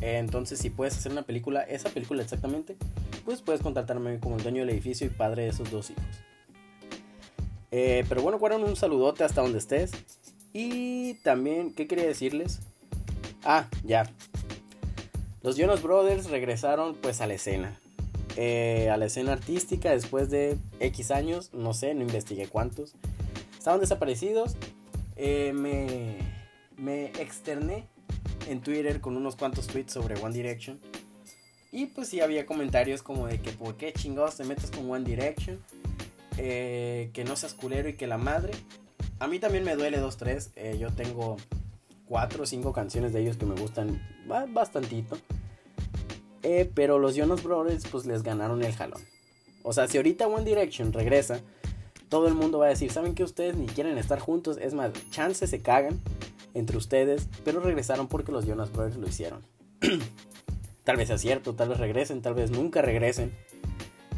Entonces 0.00 0.58
si 0.58 0.70
puedes 0.70 0.96
hacer 0.96 1.12
una 1.12 1.22
película, 1.22 1.62
esa 1.62 1.88
película 1.88 2.22
exactamente, 2.22 2.76
pues 3.24 3.40
puedes 3.40 3.62
contratarme 3.62 4.18
como 4.20 4.36
el 4.36 4.42
dueño 4.42 4.60
del 4.60 4.70
edificio 4.70 5.06
y 5.06 5.10
padre 5.10 5.44
de 5.44 5.48
esos 5.48 5.70
dos 5.70 5.90
hijos. 5.90 6.04
Eh, 7.70 8.04
pero 8.08 8.20
bueno, 8.22 8.38
Cuarón, 8.38 8.64
un 8.64 8.76
saludote 8.76 9.24
hasta 9.24 9.40
donde 9.40 9.58
estés. 9.58 9.92
Y 10.52 11.14
también, 11.22 11.72
¿qué 11.72 11.86
quería 11.86 12.06
decirles? 12.06 12.60
Ah, 13.44 13.68
ya. 13.82 14.10
Los 15.42 15.56
Jonas 15.56 15.82
Brothers 15.82 16.30
regresaron 16.30 16.94
pues 16.94 17.20
a 17.20 17.26
la 17.26 17.34
escena. 17.34 17.80
Eh, 18.36 18.88
a 18.90 18.96
la 18.96 19.06
escena 19.06 19.32
artística 19.32 19.90
después 19.90 20.30
de 20.30 20.56
X 20.80 21.10
años, 21.10 21.50
no 21.52 21.74
sé, 21.74 21.94
no 21.94 22.02
investigué 22.02 22.46
cuántos. 22.46 22.94
Estaban 23.56 23.80
desaparecidos. 23.80 24.56
Eh, 25.16 25.52
me, 25.54 26.16
me 26.76 27.06
externé 27.20 27.86
en 28.48 28.60
Twitter 28.60 29.00
con 29.00 29.16
unos 29.16 29.36
cuantos 29.36 29.66
tweets 29.66 29.92
sobre 29.92 30.18
One 30.20 30.34
Direction. 30.34 30.80
Y 31.70 31.86
pues 31.86 32.08
sí 32.08 32.20
había 32.20 32.46
comentarios 32.46 33.02
como 33.02 33.26
de 33.26 33.40
que 33.40 33.52
por 33.52 33.76
qué 33.76 33.92
chingados 33.92 34.36
te 34.36 34.44
metes 34.44 34.70
con 34.70 34.90
One 34.90 35.04
Direction. 35.04 35.60
Eh, 36.38 37.10
que 37.12 37.24
no 37.24 37.36
seas 37.36 37.52
culero 37.52 37.88
y 37.88 37.94
que 37.94 38.06
la 38.06 38.18
madre. 38.18 38.52
A 39.18 39.26
mí 39.26 39.38
también 39.38 39.64
me 39.64 39.76
duele 39.76 40.00
2-3. 40.00 40.78
yo 40.78 40.90
tengo 40.90 41.36
cuatro 42.06 42.42
o 42.42 42.46
cinco 42.46 42.72
canciones 42.72 43.12
de 43.12 43.20
ellos 43.20 43.36
que 43.36 43.46
me 43.46 43.54
gustan 43.54 44.02
bastantito. 44.26 45.18
Eh, 46.42 46.70
pero 46.74 46.98
los 46.98 47.14
Jonas 47.14 47.42
Brothers 47.42 47.86
pues 47.90 48.06
les 48.06 48.22
ganaron 48.22 48.62
el 48.62 48.74
jalón. 48.74 49.00
O 49.62 49.72
sea, 49.72 49.86
si 49.86 49.96
ahorita 49.96 50.26
One 50.26 50.44
Direction 50.44 50.92
regresa, 50.92 51.40
todo 52.08 52.26
el 52.26 52.34
mundo 52.34 52.58
va 52.58 52.66
a 52.66 52.70
decir, 52.70 52.90
¿saben 52.90 53.14
que 53.14 53.24
ustedes 53.24 53.56
ni 53.56 53.66
quieren 53.66 53.96
estar 53.96 54.18
juntos? 54.18 54.58
Es 54.60 54.74
más, 54.74 54.92
chances 55.10 55.50
se 55.50 55.62
cagan 55.62 56.00
entre 56.54 56.76
ustedes, 56.76 57.28
pero 57.44 57.60
regresaron 57.60 58.08
porque 58.08 58.32
los 58.32 58.44
Jonas 58.44 58.72
Brothers 58.72 58.96
lo 58.96 59.08
hicieron. 59.08 59.40
tal 60.84 60.96
vez 60.96 61.08
sea 61.08 61.18
cierto, 61.18 61.54
tal 61.54 61.68
vez 61.68 61.78
regresen, 61.78 62.22
tal 62.22 62.34
vez 62.34 62.50
nunca 62.50 62.82
regresen. 62.82 63.32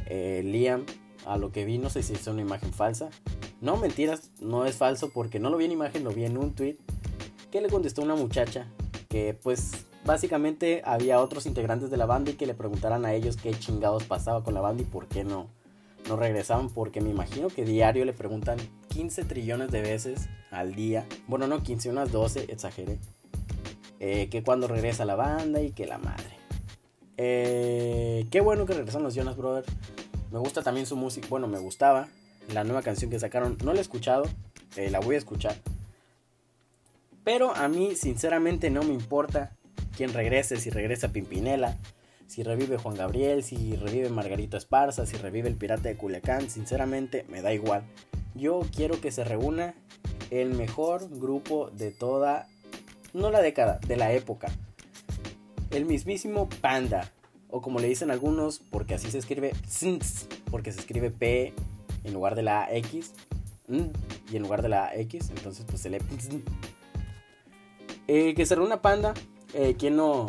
Eh, 0.07 0.43
Liam, 0.45 0.85
a 1.27 1.39
lo 1.39 1.53
que 1.53 1.65
vi, 1.65 1.79
no 1.79 1.91
sé 1.91 2.03
si 2.03 2.15
es 2.15 2.27
una 2.27 2.43
imagen 2.43 2.73
falsa. 2.73 3.11
No, 3.61 3.77
mentiras, 3.77 4.31
no 4.41 4.67
es 4.67 4.77
falso 4.77 5.11
porque 5.11 5.39
no 5.39 5.51
lo 5.51 5.57
vi 5.57 5.67
en 5.67 5.73
imagen, 5.73 6.05
lo 6.05 6.11
vi 6.11 6.25
en 6.25 6.37
un 6.37 6.55
tweet 6.55 6.77
que 7.51 7.61
le 7.61 7.69
contestó 7.69 8.03
una 8.03 8.17
muchacha 8.17 8.67
que 9.09 9.39
pues 9.41 9.87
básicamente 10.05 10.83
había 10.85 11.21
otros 11.21 11.47
integrantes 11.47 11.91
de 11.91 11.97
la 11.97 12.07
banda 12.07 12.31
y 12.31 12.35
que 12.35 12.47
le 12.47 12.55
preguntaran 12.55 13.05
a 13.05 13.15
ellos 13.15 13.37
qué 13.37 13.53
chingados 13.53 14.05
pasaba 14.05 14.45
con 14.45 14.55
la 14.55 14.61
banda 14.61 14.83
y 14.83 14.87
por 14.87 15.07
qué 15.09 15.25
no, 15.25 15.49
no 16.09 16.17
regresaban. 16.17 16.71
Porque 16.71 17.01
me 17.01 17.11
imagino 17.11 17.49
que 17.49 17.65
diario 17.65 18.05
le 18.05 18.13
preguntan 18.13 18.59
15 18.89 19.25
trillones 19.25 19.71
de 19.71 19.83
veces 19.83 20.29
al 20.51 20.75
día. 20.75 21.07
Bueno, 21.27 21.47
no 21.47 21.63
15, 21.63 21.91
unas 21.91 22.13
12, 22.13 22.47
exageré. 22.53 22.99
Eh, 24.01 24.29
que 24.29 24.43
cuando 24.43 24.69
regresa 24.69 25.05
la 25.05 25.15
banda 25.15 25.63
y 25.63 25.71
que 25.71 25.87
la 25.87 25.99
madre. 25.99 26.37
Eh, 27.17 28.27
qué 28.31 28.41
bueno 28.41 28.67
que 28.67 28.75
regresan 28.75 29.03
los 29.03 29.15
Jonas 29.15 29.37
Brothers. 29.37 29.69
Me 30.31 30.39
gusta 30.39 30.63
también 30.63 30.87
su 30.87 30.97
música. 30.97 31.27
Bueno, 31.31 31.47
me 31.49 31.59
gustaba. 31.59 32.09
La 32.53 32.65
nueva 32.65 32.83
canción 32.83 33.11
que 33.11 33.19
sacaron. 33.19 33.57
No 33.65 33.73
la 33.73 33.79
he 33.79 33.83
escuchado. 33.83 34.25
Eh, 34.77 34.91
la 34.91 35.01
voy 35.01 35.15
a 35.15 35.19
escuchar. 35.19 35.57
Pero 37.23 37.55
a 37.55 37.69
mí, 37.69 37.97
sinceramente, 37.97 38.69
no 38.69 38.83
me 38.83 38.93
importa 38.93 39.57
quién 39.97 40.13
regrese, 40.13 40.57
si 40.59 40.71
regresa 40.71 41.13
Pimpinela, 41.13 41.79
si 42.27 42.43
revive 42.43 42.79
Juan 42.79 42.97
Gabriel, 42.97 43.43
si 43.43 43.77
revive 43.77 44.09
Margarito 44.09 44.57
Esparza, 44.57 45.07
si 45.07 45.17
revive 45.17 45.49
el 45.49 45.57
Pirata 45.57 45.89
de 45.89 45.97
Culiacán, 45.97 46.51
sinceramente 46.51 47.25
me 47.29 47.43
da 47.43 47.53
igual. 47.53 47.85
Yo 48.35 48.63
quiero 48.75 49.01
que 49.01 49.13
se 49.13 49.25
reúna 49.25 49.75
el 50.31 50.55
mejor 50.55 51.09
grupo 51.11 51.71
de 51.71 51.91
toda, 51.91 52.49
no 53.13 53.31
la 53.31 53.41
década, 53.41 53.79
de 53.87 53.97
la 53.97 54.13
época. 54.13 54.49
El 55.71 55.85
mismísimo 55.85 56.49
Panda, 56.61 57.13
o 57.51 57.61
como 57.61 57.79
le 57.79 57.89
dicen 57.89 58.11
algunos, 58.11 58.59
porque 58.59 58.95
así 58.95 59.11
se 59.11 59.19
escribe, 59.19 59.53
porque 60.51 60.73
se 60.73 60.81
escribe 60.81 61.11
P 61.11 61.53
en 62.03 62.13
lugar 62.13 62.35
de 62.35 62.43
la 62.43 62.67
X, 62.71 63.13
y 63.69 64.37
en 64.37 64.43
lugar 64.43 64.63
de 64.63 64.69
la 64.69 64.95
X, 64.95 65.31
entonces 65.31 65.65
pues 65.69 65.81
se 65.81 65.91
lee... 65.91 65.99
Eh, 68.07 68.35
que 68.35 68.45
se 68.45 68.55
reúna 68.55 68.83
Panda, 68.83 69.15
eh, 69.55 69.77
¿Quién 69.79 69.97
no? 69.97 70.29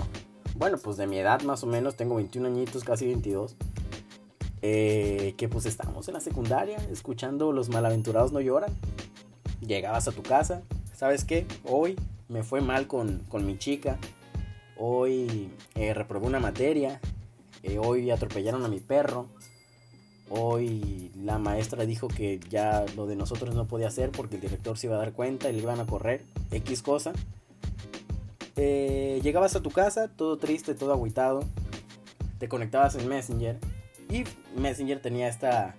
Bueno, 0.55 0.77
pues 0.77 0.97
de 0.97 1.07
mi 1.07 1.17
edad 1.17 1.41
más 1.41 1.63
o 1.63 1.67
menos, 1.67 1.95
tengo 1.95 2.15
21 2.15 2.47
añitos, 2.47 2.83
casi 2.83 3.05
22. 3.07 3.55
Eh, 4.61 5.35
que 5.37 5.47
pues 5.47 5.67
estamos 5.67 6.07
en 6.07 6.15
la 6.15 6.21
secundaria, 6.21 6.77
escuchando 6.91 7.51
Los 7.51 7.69
Malaventurados 7.69 8.31
No 8.31 8.41
Lloran. 8.41 8.71
Llegabas 9.61 10.07
a 10.07 10.11
tu 10.11 10.23
casa, 10.23 10.63
¿sabes 10.93 11.23
qué? 11.23 11.45
Hoy 11.65 11.95
me 12.29 12.41
fue 12.41 12.61
mal 12.61 12.87
con, 12.87 13.21
mi 13.45 13.57
chica. 13.59 13.99
Hoy 14.77 15.51
eh, 15.75 15.93
reprobé 15.93 16.25
una 16.25 16.39
materia. 16.39 16.99
Eh, 17.61 17.77
hoy 17.77 18.09
atropellaron 18.09 18.65
a 18.65 18.67
mi 18.67 18.79
perro. 18.79 19.27
Hoy 20.29 21.11
la 21.15 21.37
maestra 21.37 21.85
dijo 21.85 22.07
que 22.07 22.39
ya 22.49 22.85
lo 22.95 23.05
de 23.05 23.15
nosotros 23.15 23.53
no 23.53 23.67
podía 23.67 23.89
hacer 23.89 24.09
porque 24.11 24.35
el 24.35 24.41
director 24.41 24.77
se 24.79 24.87
iba 24.87 24.95
a 24.95 24.99
dar 24.99 25.13
cuenta 25.13 25.49
y 25.49 25.53
le 25.53 25.61
iban 25.61 25.79
a 25.79 25.85
correr. 25.85 26.23
X 26.49 26.81
cosa. 26.81 27.13
Eh, 28.57 29.19
llegabas 29.21 29.55
a 29.55 29.61
tu 29.61 29.69
casa 29.69 30.07
todo 30.07 30.37
triste, 30.37 30.75
todo 30.75 30.93
agüitado, 30.93 31.43
te 32.39 32.47
conectabas 32.47 32.95
en 32.95 33.07
Messenger. 33.07 33.57
Y 34.09 34.23
Messenger 34.57 35.01
tenía 35.01 35.27
esta, 35.27 35.75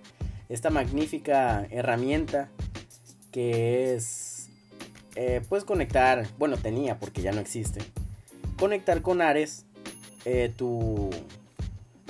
esta 0.49 0.69
magnífica 0.69 1.65
herramienta 1.71 2.49
que 3.31 3.95
es, 3.95 4.49
eh, 5.15 5.41
puedes 5.47 5.65
conectar, 5.65 6.27
bueno 6.37 6.57
tenía 6.57 6.99
porque 6.99 7.21
ya 7.21 7.31
no 7.31 7.39
existe, 7.39 7.81
conectar 8.59 9.01
con 9.01 9.21
Ares 9.21 9.65
eh, 10.25 10.53
tu, 10.55 11.09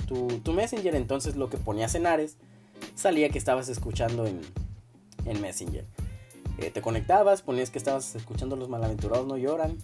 tu, 0.06 0.52
Messenger, 0.52 0.94
entonces 0.94 1.36
lo 1.36 1.50
que 1.50 1.56
ponías 1.56 1.94
en 1.94 2.06
Ares 2.06 2.36
salía 2.94 3.28
que 3.28 3.38
estabas 3.38 3.68
escuchando 3.68 4.26
en, 4.26 4.40
en 5.24 5.40
Messenger. 5.40 5.84
te 6.72 6.82
conectabas, 6.82 7.42
ponías 7.42 7.70
que 7.70 7.78
estabas 7.78 8.16
escuchando 8.16 8.56
Los 8.56 8.68
Malaventurados 8.68 9.26
No 9.26 9.36
Lloran 9.36 9.78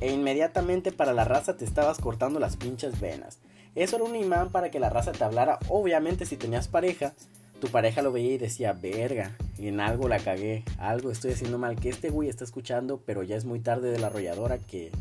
e 0.00 0.12
inmediatamente 0.12 0.92
para 0.92 1.12
la 1.12 1.24
raza 1.24 1.56
te 1.56 1.64
estabas 1.64 1.98
cortando 1.98 2.40
las 2.40 2.56
pinches 2.56 3.00
venas. 3.00 3.38
Eso 3.74 3.96
era 3.96 4.04
un 4.04 4.14
imán 4.14 4.50
para 4.50 4.70
que 4.70 4.78
la 4.78 4.90
raza 4.90 5.12
te 5.12 5.24
hablara. 5.24 5.58
Obviamente 5.68 6.26
si 6.26 6.36
tenías 6.36 6.68
pareja, 6.68 7.14
tu 7.60 7.68
pareja 7.68 8.02
lo 8.02 8.12
veía 8.12 8.34
y 8.34 8.38
decía, 8.38 8.72
verga, 8.72 9.36
en 9.58 9.80
algo 9.80 10.08
la 10.08 10.18
cagué, 10.18 10.64
algo 10.78 11.10
estoy 11.10 11.32
haciendo 11.32 11.58
mal, 11.58 11.76
que 11.76 11.88
este 11.88 12.10
güey 12.10 12.28
está 12.28 12.44
escuchando, 12.44 13.00
pero 13.04 13.22
ya 13.22 13.36
es 13.36 13.44
muy 13.44 13.60
tarde 13.60 13.90
de 13.90 13.98
la 13.98 14.08
arrolladora 14.08 14.58
que 14.58 14.92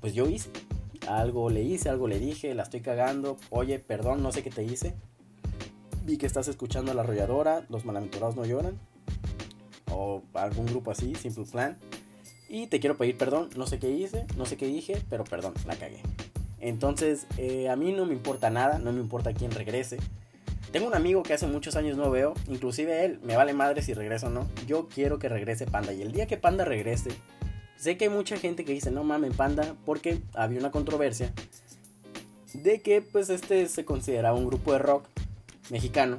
pues 0.00 0.14
yo 0.14 0.28
hice. 0.28 0.50
Algo 1.06 1.50
le 1.50 1.62
hice, 1.62 1.88
algo 1.88 2.08
le 2.08 2.18
dije, 2.18 2.54
la 2.54 2.64
estoy 2.64 2.80
cagando, 2.80 3.36
oye, 3.50 3.78
perdón, 3.78 4.22
no 4.22 4.32
sé 4.32 4.42
qué 4.42 4.50
te 4.50 4.64
hice. 4.64 4.94
Vi 6.04 6.16
que 6.16 6.26
estás 6.26 6.48
escuchando 6.48 6.92
a 6.92 6.94
la 6.94 7.02
arrolladora, 7.02 7.64
los 7.68 7.84
malaventurados 7.84 8.36
no 8.36 8.44
lloran. 8.44 8.78
O 9.90 10.22
algún 10.34 10.66
grupo 10.66 10.90
así, 10.90 11.14
Simple 11.14 11.44
Plan. 11.44 11.78
Y 12.48 12.68
te 12.68 12.80
quiero 12.80 12.96
pedir 12.96 13.16
perdón, 13.16 13.50
no 13.56 13.66
sé 13.66 13.78
qué 13.78 13.90
hice, 13.90 14.26
no 14.36 14.46
sé 14.46 14.56
qué 14.56 14.66
dije, 14.66 15.02
pero 15.10 15.24
perdón, 15.24 15.54
la 15.66 15.76
cagué. 15.76 16.00
Entonces, 16.60 17.26
eh, 17.36 17.68
a 17.68 17.76
mí 17.76 17.92
no 17.92 18.06
me 18.06 18.14
importa 18.14 18.50
nada, 18.50 18.78
no 18.78 18.92
me 18.92 19.00
importa 19.00 19.34
quién 19.34 19.50
regrese. 19.50 19.98
Tengo 20.72 20.86
un 20.86 20.94
amigo 20.94 21.22
que 21.22 21.34
hace 21.34 21.46
muchos 21.46 21.76
años 21.76 21.96
no 21.96 22.10
veo, 22.10 22.34
inclusive 22.46 23.04
él, 23.04 23.20
me 23.22 23.36
vale 23.36 23.52
madre 23.52 23.82
si 23.82 23.94
regresa 23.94 24.26
o 24.26 24.30
no. 24.30 24.46
Yo 24.66 24.88
quiero 24.88 25.18
que 25.18 25.28
regrese 25.28 25.66
Panda 25.66 25.92
y 25.92 26.02
el 26.02 26.12
día 26.12 26.26
que 26.26 26.36
Panda 26.36 26.64
regrese, 26.64 27.10
sé 27.76 27.96
que 27.96 28.06
hay 28.06 28.10
mucha 28.10 28.36
gente 28.36 28.64
que 28.64 28.72
dice, 28.72 28.90
no 28.90 29.04
mames 29.04 29.34
Panda, 29.34 29.76
porque 29.84 30.20
había 30.34 30.58
una 30.58 30.70
controversia 30.70 31.32
de 32.54 32.80
que 32.80 33.02
pues 33.02 33.30
este 33.30 33.66
se 33.68 33.84
consideraba 33.84 34.36
un 34.36 34.46
grupo 34.46 34.72
de 34.72 34.78
rock 34.78 35.06
mexicano. 35.70 36.18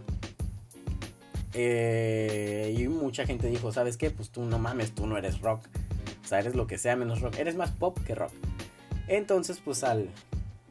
Eh, 1.53 2.75
y 2.77 2.87
mucha 2.87 3.25
gente 3.25 3.47
dijo, 3.47 3.71
¿sabes 3.71 3.97
qué? 3.97 4.11
Pues 4.11 4.29
tú 4.29 4.45
no 4.45 4.59
mames, 4.59 4.93
tú 4.93 5.07
no 5.07 5.17
eres 5.17 5.41
rock 5.41 5.61
sea, 6.29 6.39
eres 6.39 6.55
lo 6.55 6.67
que 6.67 6.77
sea 6.77 6.95
menos 6.95 7.21
rock. 7.21 7.37
Eres 7.37 7.55
más 7.55 7.71
pop 7.71 7.97
que 8.05 8.15
rock. 8.15 8.31
Entonces, 9.07 9.59
pues 9.63 9.83
al... 9.83 10.09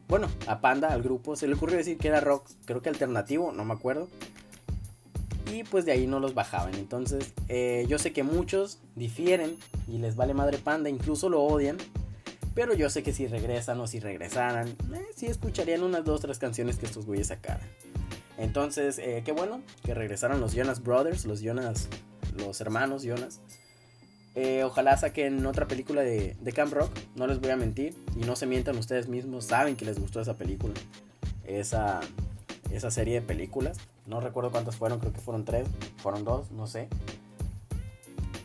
Bueno, 0.09 0.29
a 0.47 0.61
Panda, 0.61 0.89
al 0.89 1.03
grupo, 1.03 1.37
se 1.37 1.47
le 1.47 1.55
ocurrió 1.55 1.77
decir 1.77 1.99
que 1.99 2.09
era 2.09 2.21
rock, 2.21 2.49
creo 2.65 2.81
que 2.81 2.89
alternativo, 2.89 3.53
no 3.53 3.65
me 3.67 3.75
acuerdo. 3.75 4.09
Y 5.53 5.65
pues 5.65 5.85
de 5.85 5.93
ahí 5.93 6.07
no 6.07 6.19
los 6.19 6.35
bajaban. 6.35 6.75
Entonces, 6.75 7.35
eh, 7.49 7.85
yo 7.89 7.99
sé 7.99 8.13
que 8.13 8.23
muchos 8.23 8.79
difieren 8.95 9.57
y 9.87 9.99
les 9.99 10.17
vale 10.17 10.33
madre 10.33 10.57
Panda, 10.59 10.89
incluso 10.89 11.29
lo 11.29 11.43
odian. 11.43 11.77
Pero 12.55 12.75
yo 12.75 12.91
sé 12.91 13.03
que 13.03 13.13
si 13.13 13.27
regresan 13.27 13.79
o 13.81 13.87
si 13.87 14.01
regresaran, 14.01 14.69
eh, 14.69 15.07
sí 15.15 15.27
escucharían 15.27 15.83
unas 15.83 16.05
dos, 16.05 16.21
tres 16.23 16.39
canciones 16.39 16.77
que 16.77 16.87
estos 16.87 17.07
güeyes 17.07 17.29
sacaran. 17.29 17.69
Entonces, 18.37 18.99
eh, 18.99 19.23
qué 19.25 19.33
bueno 19.33 19.61
que 19.85 19.95
regresaron 19.95 20.41
los 20.41 20.55
Jonas 20.55 20.83
Brothers, 20.83 21.25
los 21.25 21.41
Jonas, 21.41 21.89
los 22.37 22.61
hermanos 22.61 23.03
Jonas. 23.03 23.41
Eh, 24.41 24.63
ojalá 24.63 24.97
saquen 24.97 25.45
otra 25.47 25.67
película 25.67 26.03
de, 26.03 26.37
Camp 26.55 26.73
Rock, 26.73 26.97
no 27.17 27.27
les 27.27 27.41
voy 27.41 27.51
a 27.51 27.57
mentir. 27.57 27.97
Y 28.15 28.21
no 28.21 28.37
se 28.37 28.47
mientan 28.47 28.79
ustedes 28.79 29.09
mismos, 29.09 29.47
saben 29.47 29.75
que 29.75 29.85
les 29.85 29.99
gustó 29.99 30.21
esa 30.21 30.37
película. 30.37 30.75
Esa, 31.43 31.99
esa 32.71 32.93
serie 32.93 33.15
de 33.15 33.23
películas. 33.23 33.79
No 34.07 34.21
recuerdo 34.21 34.53
cuántas 34.53 34.77
fueron, 34.77 35.01
creo 35.01 35.13
que 35.13 35.19
fueron 35.19 35.45
tres, 35.45 35.67
fueron 35.97 36.25
dos, 36.25 36.53
no 36.53 36.69
sé. 36.69 36.89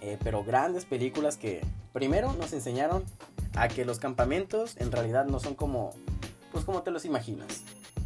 Eh, 0.01 0.17
pero 0.23 0.43
grandes 0.43 0.85
películas 0.85 1.37
que 1.37 1.61
primero 1.93 2.33
nos 2.33 2.53
enseñaron 2.53 3.03
a 3.53 3.67
que 3.67 3.85
los 3.85 3.99
campamentos 3.99 4.75
en 4.77 4.91
realidad 4.91 5.27
no 5.27 5.39
son 5.39 5.53
como, 5.53 5.91
pues 6.51 6.65
como 6.65 6.81
te 6.81 6.89
los 6.89 7.05
imaginas. 7.05 7.61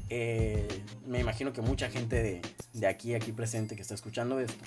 Eh, 0.10 0.68
me 1.06 1.22
imagino 1.22 1.54
que 1.54 1.62
mucha 1.62 1.90
gente 1.90 2.22
de, 2.22 2.42
de 2.74 2.88
aquí, 2.88 3.16
aquí 3.16 3.32
presente 3.32 3.78
que 3.78 3.82
está 3.82 3.94
escuchando 3.94 4.42
esto, 4.42 4.66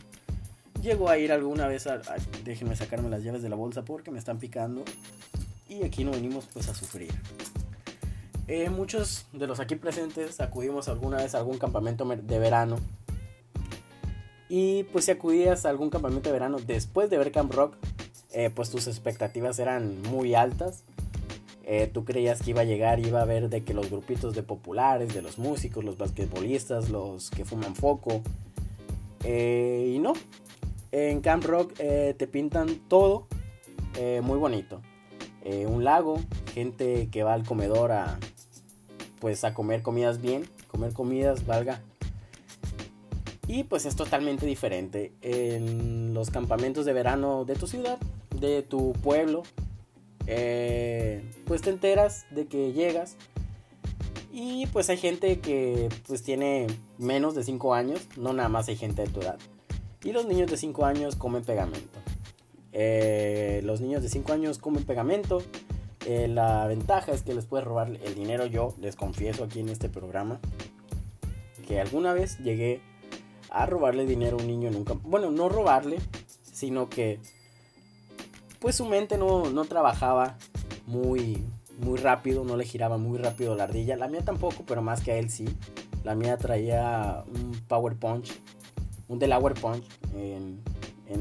Llego 0.83 1.11
a 1.11 1.19
ir 1.19 1.31
alguna 1.31 1.67
vez 1.67 1.87
a, 1.87 2.01
Déjenme 2.45 2.75
sacarme 2.75 3.11
las 3.11 3.23
llaves 3.23 3.43
de 3.43 3.51
la 3.51 3.57
bolsa 3.57 3.83
porque 3.83 4.11
me 4.11 4.19
están 4.19 4.39
picando. 4.39 4.83
Y 5.69 5.85
aquí 5.85 6.05
no 6.05 6.13
venimos 6.13 6.49
pues 6.53 6.69
a 6.69 6.75
sufrir. 6.75 7.13
Eh, 8.49 8.71
muchos 8.71 9.27
de 9.33 9.47
los 9.47 9.61
aquí 9.61 9.77
presentes 9.77 10.41
acudimos 10.41 10.89
alguna 10.89 11.19
vez 11.19 11.35
a 11.35 11.39
algún 11.39 11.59
campamento 11.59 12.05
de 12.05 12.39
verano. 12.39 12.79
Y 14.49 14.85
pues 14.85 15.05
si 15.05 15.13
acudías 15.13 15.67
a 15.67 15.71
algún 15.71 15.91
campamento 15.91 16.31
de 16.31 16.33
verano 16.33 16.59
después 16.67 17.11
de 17.11 17.19
ver 17.19 17.31
Camp 17.31 17.53
Rock, 17.53 17.77
eh, 18.33 18.51
pues 18.53 18.71
tus 18.71 18.89
expectativas 18.89 19.59
eran 19.59 20.03
muy 20.03 20.35
altas. 20.35 20.83
Eh, 21.65 21.89
tú 21.93 22.05
creías 22.05 22.43
que 22.43 22.51
iba 22.51 22.63
a 22.63 22.65
llegar, 22.65 22.99
iba 22.99 23.21
a 23.23 23.27
ver 23.27 23.51
de 23.51 23.63
que 23.63 23.75
los 23.75 23.91
grupitos 23.91 24.35
de 24.35 24.43
populares, 24.43 25.15
de 25.15 25.23
los 25.23 25.39
músicos, 25.39 25.85
los 25.85 25.99
basquetbolistas, 25.99 26.89
los 26.89 27.31
que 27.31 27.45
fuman 27.45 27.77
foco. 27.77 28.23
y 29.25 29.99
no, 30.01 30.15
en 30.93 31.21
Camp 31.21 31.45
Rock 31.45 31.75
eh, 31.79 32.15
te 32.17 32.27
pintan 32.27 32.77
todo 32.89 33.27
eh, 33.97 34.21
muy 34.23 34.39
bonito. 34.39 34.81
Eh, 35.43 35.67
un 35.67 35.85
lago, 35.85 36.21
gente 36.53 37.09
que 37.11 37.23
va 37.23 37.35
al 37.35 37.45
comedor 37.45 37.93
a, 37.93 38.19
pues 39.21 39.45
a 39.45 39.55
comer 39.55 39.83
comidas 39.83 40.21
bien, 40.21 40.49
comer 40.69 40.93
comidas 40.93 41.47
valga. 41.47 41.81
Y 43.47 43.65
pues 43.65 43.85
es 43.85 43.97
totalmente 43.97 44.47
diferente 44.47 45.13
en 45.23 46.15
los 46.15 46.31
campamentos 46.31 46.85
de 46.85 46.93
verano 46.93 47.45
de 47.45 47.57
tu 47.57 47.67
ciudad, 47.67 47.99
de 48.39 48.63
tu 48.63 48.93
pueblo. 48.93 49.43
Pues 50.27 51.63
te 51.63 51.71
enteras 51.71 52.27
de 52.31 52.47
que 52.47 52.73
llegas 52.73 53.17
y 54.33 54.67
pues 54.67 54.89
hay 54.89 54.97
gente 54.97 55.41
que 55.41 55.89
pues 56.07 56.23
tiene 56.23 56.69
menos 56.99 57.35
de 57.35 57.43
5 57.43 57.75
años, 57.75 58.07
no 58.17 58.33
nada 58.33 58.49
más 58.49 58.69
hay 58.69 58.77
gente 58.77 59.03
de 59.03 59.09
tu 59.09 59.21
edad. 59.21 59.39
Y 60.03 60.13
los 60.13 60.27
niños 60.27 60.51
de 60.51 60.57
5 60.57 60.85
años 60.85 61.17
comen 61.17 61.45
pegamento. 61.45 61.99
Eh, 62.73 63.61
los 63.65 63.81
niños 63.81 64.03
de 64.03 64.09
5 64.09 64.33
años 64.33 64.59
comen 64.59 64.85
pegamento. 64.85 65.43
Eh, 66.07 66.29
la 66.29 66.67
ventaja 66.67 67.13
es 67.13 67.23
que 67.23 67.35
les 67.35 67.45
puedes 67.45 67.67
robar 67.67 67.89
el 67.89 68.15
dinero. 68.15 68.47
Yo 68.47 68.75
les 68.81 68.97
confieso 68.97 69.45
aquí 69.45 69.61
en 69.61 69.69
este 69.69 69.89
programa 69.89 70.41
que 71.67 71.81
alguna 71.81 72.13
vez 72.15 72.39
llegué 72.39 72.81
a 73.51 73.67
robarle 73.67 74.07
dinero 74.07 74.39
a 74.39 74.41
un 74.41 74.47
niño 74.47 74.71
nunca. 74.71 74.95
Bueno, 75.03 75.31
no 75.31 75.49
robarle, 75.49 75.99
sino 76.43 76.89
que 76.89 77.21
pues 78.59 78.77
su 78.77 78.87
mente 78.87 79.19
no, 79.19 79.51
no 79.51 79.65
trabajaba 79.65 80.37
muy, 80.87 81.45
muy 81.79 81.99
rápido, 81.99 82.45
no 82.45 82.57
le 82.57 82.65
giraba 82.65 82.99
muy 82.99 83.19
rápido 83.19 83.55
la 83.55 83.65
ardilla. 83.65 83.97
La 83.97 84.09
mía 84.09 84.23
tampoco, 84.25 84.65
pero 84.67 84.83
más 84.83 85.03
que 85.03 85.13
a 85.13 85.17
él 85.17 85.31
sí. 85.31 85.47
La 86.05 86.15
mía 86.15 86.39
traía 86.39 87.25
un 87.27 87.53
Power 87.69 87.97
Punch, 87.97 88.41
un 89.11 89.19
Delaware 89.19 89.61
Punch 89.61 89.85
en, 90.15 90.63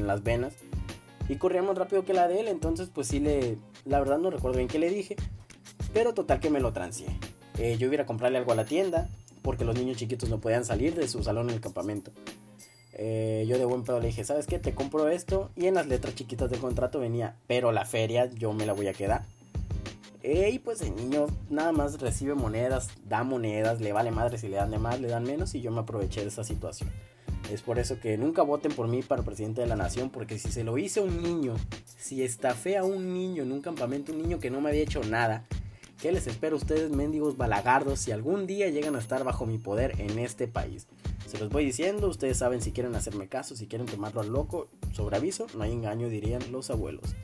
las 0.06 0.22
venas. 0.22 0.54
Y 1.28 1.36
corría 1.36 1.62
más 1.62 1.76
rápido 1.76 2.04
que 2.04 2.14
la 2.14 2.28
de 2.28 2.40
él, 2.40 2.48
entonces 2.48 2.88
pues 2.92 3.08
sí 3.08 3.20
le... 3.20 3.58
La 3.84 3.98
verdad 3.98 4.18
no 4.18 4.30
recuerdo 4.30 4.56
bien 4.56 4.68
qué 4.68 4.78
le 4.78 4.88
dije. 4.88 5.16
Pero 5.92 6.14
total 6.14 6.40
que 6.40 6.50
me 6.50 6.60
lo 6.60 6.72
transié. 6.72 7.08
Eh, 7.58 7.76
yo 7.78 7.92
iba 7.92 8.02
a 8.02 8.06
comprarle 8.06 8.38
algo 8.38 8.52
a 8.52 8.54
la 8.54 8.64
tienda, 8.64 9.08
porque 9.42 9.64
los 9.64 9.76
niños 9.76 9.96
chiquitos 9.96 10.30
no 10.30 10.40
podían 10.40 10.64
salir 10.64 10.94
de 10.94 11.08
su 11.08 11.22
salón 11.22 11.48
en 11.48 11.56
el 11.56 11.60
campamento. 11.60 12.12
Eh, 12.92 13.44
yo 13.48 13.58
de 13.58 13.64
buen 13.64 13.82
pedo 13.82 14.00
le 14.00 14.08
dije, 14.08 14.24
¿sabes 14.24 14.46
qué? 14.46 14.58
Te 14.58 14.74
compro 14.74 15.08
esto. 15.08 15.50
Y 15.56 15.66
en 15.66 15.74
las 15.74 15.88
letras 15.88 16.14
chiquitas 16.14 16.48
del 16.48 16.60
contrato 16.60 17.00
venía, 17.00 17.36
pero 17.48 17.72
la 17.72 17.84
feria 17.84 18.30
yo 18.30 18.52
me 18.52 18.66
la 18.66 18.72
voy 18.72 18.86
a 18.86 18.92
quedar. 18.92 19.24
Eh, 20.22 20.50
y 20.52 20.58
pues 20.58 20.82
el 20.82 20.94
niño 20.94 21.26
nada 21.48 21.72
más 21.72 21.98
recibe 22.00 22.34
monedas, 22.34 22.90
da 23.08 23.24
monedas, 23.24 23.80
le 23.80 23.92
vale 23.92 24.10
madre 24.10 24.36
si 24.36 24.48
le 24.48 24.56
dan 24.56 24.70
de 24.70 24.78
más, 24.78 25.00
le 25.00 25.08
dan 25.08 25.24
menos 25.24 25.54
y 25.54 25.62
yo 25.62 25.70
me 25.70 25.80
aproveché 25.80 26.20
de 26.20 26.28
esa 26.28 26.44
situación. 26.44 26.90
Es 27.50 27.62
por 27.62 27.80
eso 27.80 27.98
que 27.98 28.16
nunca 28.16 28.42
voten 28.42 28.72
por 28.72 28.86
mí 28.86 29.02
para 29.02 29.24
presidente 29.24 29.60
de 29.60 29.66
la 29.66 29.74
nación, 29.74 30.10
porque 30.10 30.38
si 30.38 30.52
se 30.52 30.62
lo 30.62 30.78
hice 30.78 31.00
a 31.00 31.02
un 31.02 31.20
niño, 31.20 31.56
si 31.98 32.22
estafé 32.22 32.76
a 32.76 32.84
un 32.84 33.12
niño 33.12 33.42
en 33.42 33.50
un 33.50 33.60
campamento, 33.60 34.12
un 34.12 34.22
niño 34.22 34.38
que 34.38 34.50
no 34.50 34.60
me 34.60 34.70
había 34.70 34.82
hecho 34.82 35.02
nada, 35.02 35.46
¿qué 36.00 36.12
les 36.12 36.28
espero 36.28 36.54
a 36.54 36.58
ustedes, 36.58 36.90
mendigos 36.90 37.36
balagardos, 37.36 37.98
si 37.98 38.12
algún 38.12 38.46
día 38.46 38.68
llegan 38.68 38.94
a 38.94 39.00
estar 39.00 39.24
bajo 39.24 39.46
mi 39.46 39.58
poder 39.58 40.00
en 40.00 40.20
este 40.20 40.46
país? 40.46 40.86
Se 41.26 41.38
los 41.38 41.48
voy 41.48 41.64
diciendo, 41.64 42.08
ustedes 42.08 42.38
saben 42.38 42.62
si 42.62 42.70
quieren 42.70 42.94
hacerme 42.94 43.26
caso, 43.26 43.56
si 43.56 43.66
quieren 43.66 43.86
tomarlo 43.86 44.20
al 44.20 44.28
loco, 44.28 44.68
sobre 44.92 45.16
aviso, 45.16 45.48
no 45.56 45.64
hay 45.64 45.72
engaño, 45.72 46.08
dirían 46.08 46.42
los 46.52 46.70
abuelos. 46.70 47.16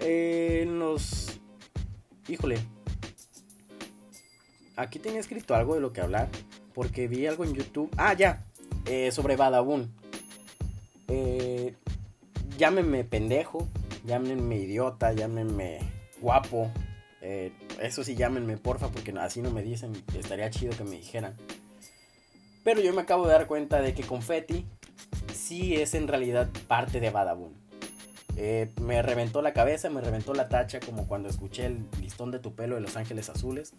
Eh, 0.00 0.66
los... 0.68 1.38
Híjole. 2.28 2.58
Aquí 4.76 4.98
tenía 4.98 5.20
escrito 5.20 5.54
algo 5.54 5.74
de 5.74 5.80
lo 5.80 5.92
que 5.92 6.00
hablar. 6.00 6.28
Porque 6.74 7.08
vi 7.08 7.26
algo 7.26 7.44
en 7.44 7.54
YouTube. 7.54 7.90
Ah, 7.96 8.14
ya. 8.14 8.47
Eh, 8.88 9.12
sobre 9.12 9.36
Badabun. 9.36 9.92
Eh, 11.08 11.74
llámenme 12.56 13.04
pendejo. 13.04 13.68
Llámenme 14.04 14.56
idiota. 14.56 15.12
Llámenme 15.12 15.78
guapo. 16.20 16.70
Eh, 17.20 17.52
eso 17.80 18.02
sí, 18.02 18.14
llámenme 18.16 18.56
porfa. 18.56 18.88
Porque 18.88 19.12
así 19.18 19.42
no 19.42 19.50
me 19.50 19.62
dicen. 19.62 19.92
Estaría 20.18 20.50
chido 20.50 20.76
que 20.76 20.84
me 20.84 20.96
dijeran. 20.96 21.36
Pero 22.64 22.80
yo 22.80 22.92
me 22.92 23.02
acabo 23.02 23.26
de 23.26 23.32
dar 23.32 23.46
cuenta 23.46 23.80
de 23.80 23.94
que 23.94 24.02
Confetti 24.02 24.66
sí 25.34 25.76
es 25.76 25.94
en 25.94 26.08
realidad 26.08 26.48
parte 26.66 27.00
de 27.00 27.10
Badabun. 27.10 27.54
Eh, 28.36 28.70
me 28.80 29.02
reventó 29.02 29.42
la 29.42 29.52
cabeza, 29.52 29.90
me 29.90 30.00
reventó 30.00 30.32
la 30.32 30.48
tacha 30.48 30.78
como 30.78 31.08
cuando 31.08 31.28
escuché 31.28 31.66
el 31.66 31.84
listón 32.00 32.30
de 32.30 32.38
tu 32.38 32.54
pelo 32.54 32.76
de 32.76 32.80
Los 32.80 32.96
Ángeles 32.96 33.28
Azules. 33.30 33.72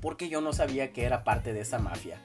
Porque 0.00 0.28
yo 0.28 0.40
no 0.40 0.52
sabía 0.52 0.92
que 0.92 1.04
era 1.04 1.24
parte 1.24 1.52
de 1.52 1.60
esa 1.60 1.78
mafia. 1.78 2.20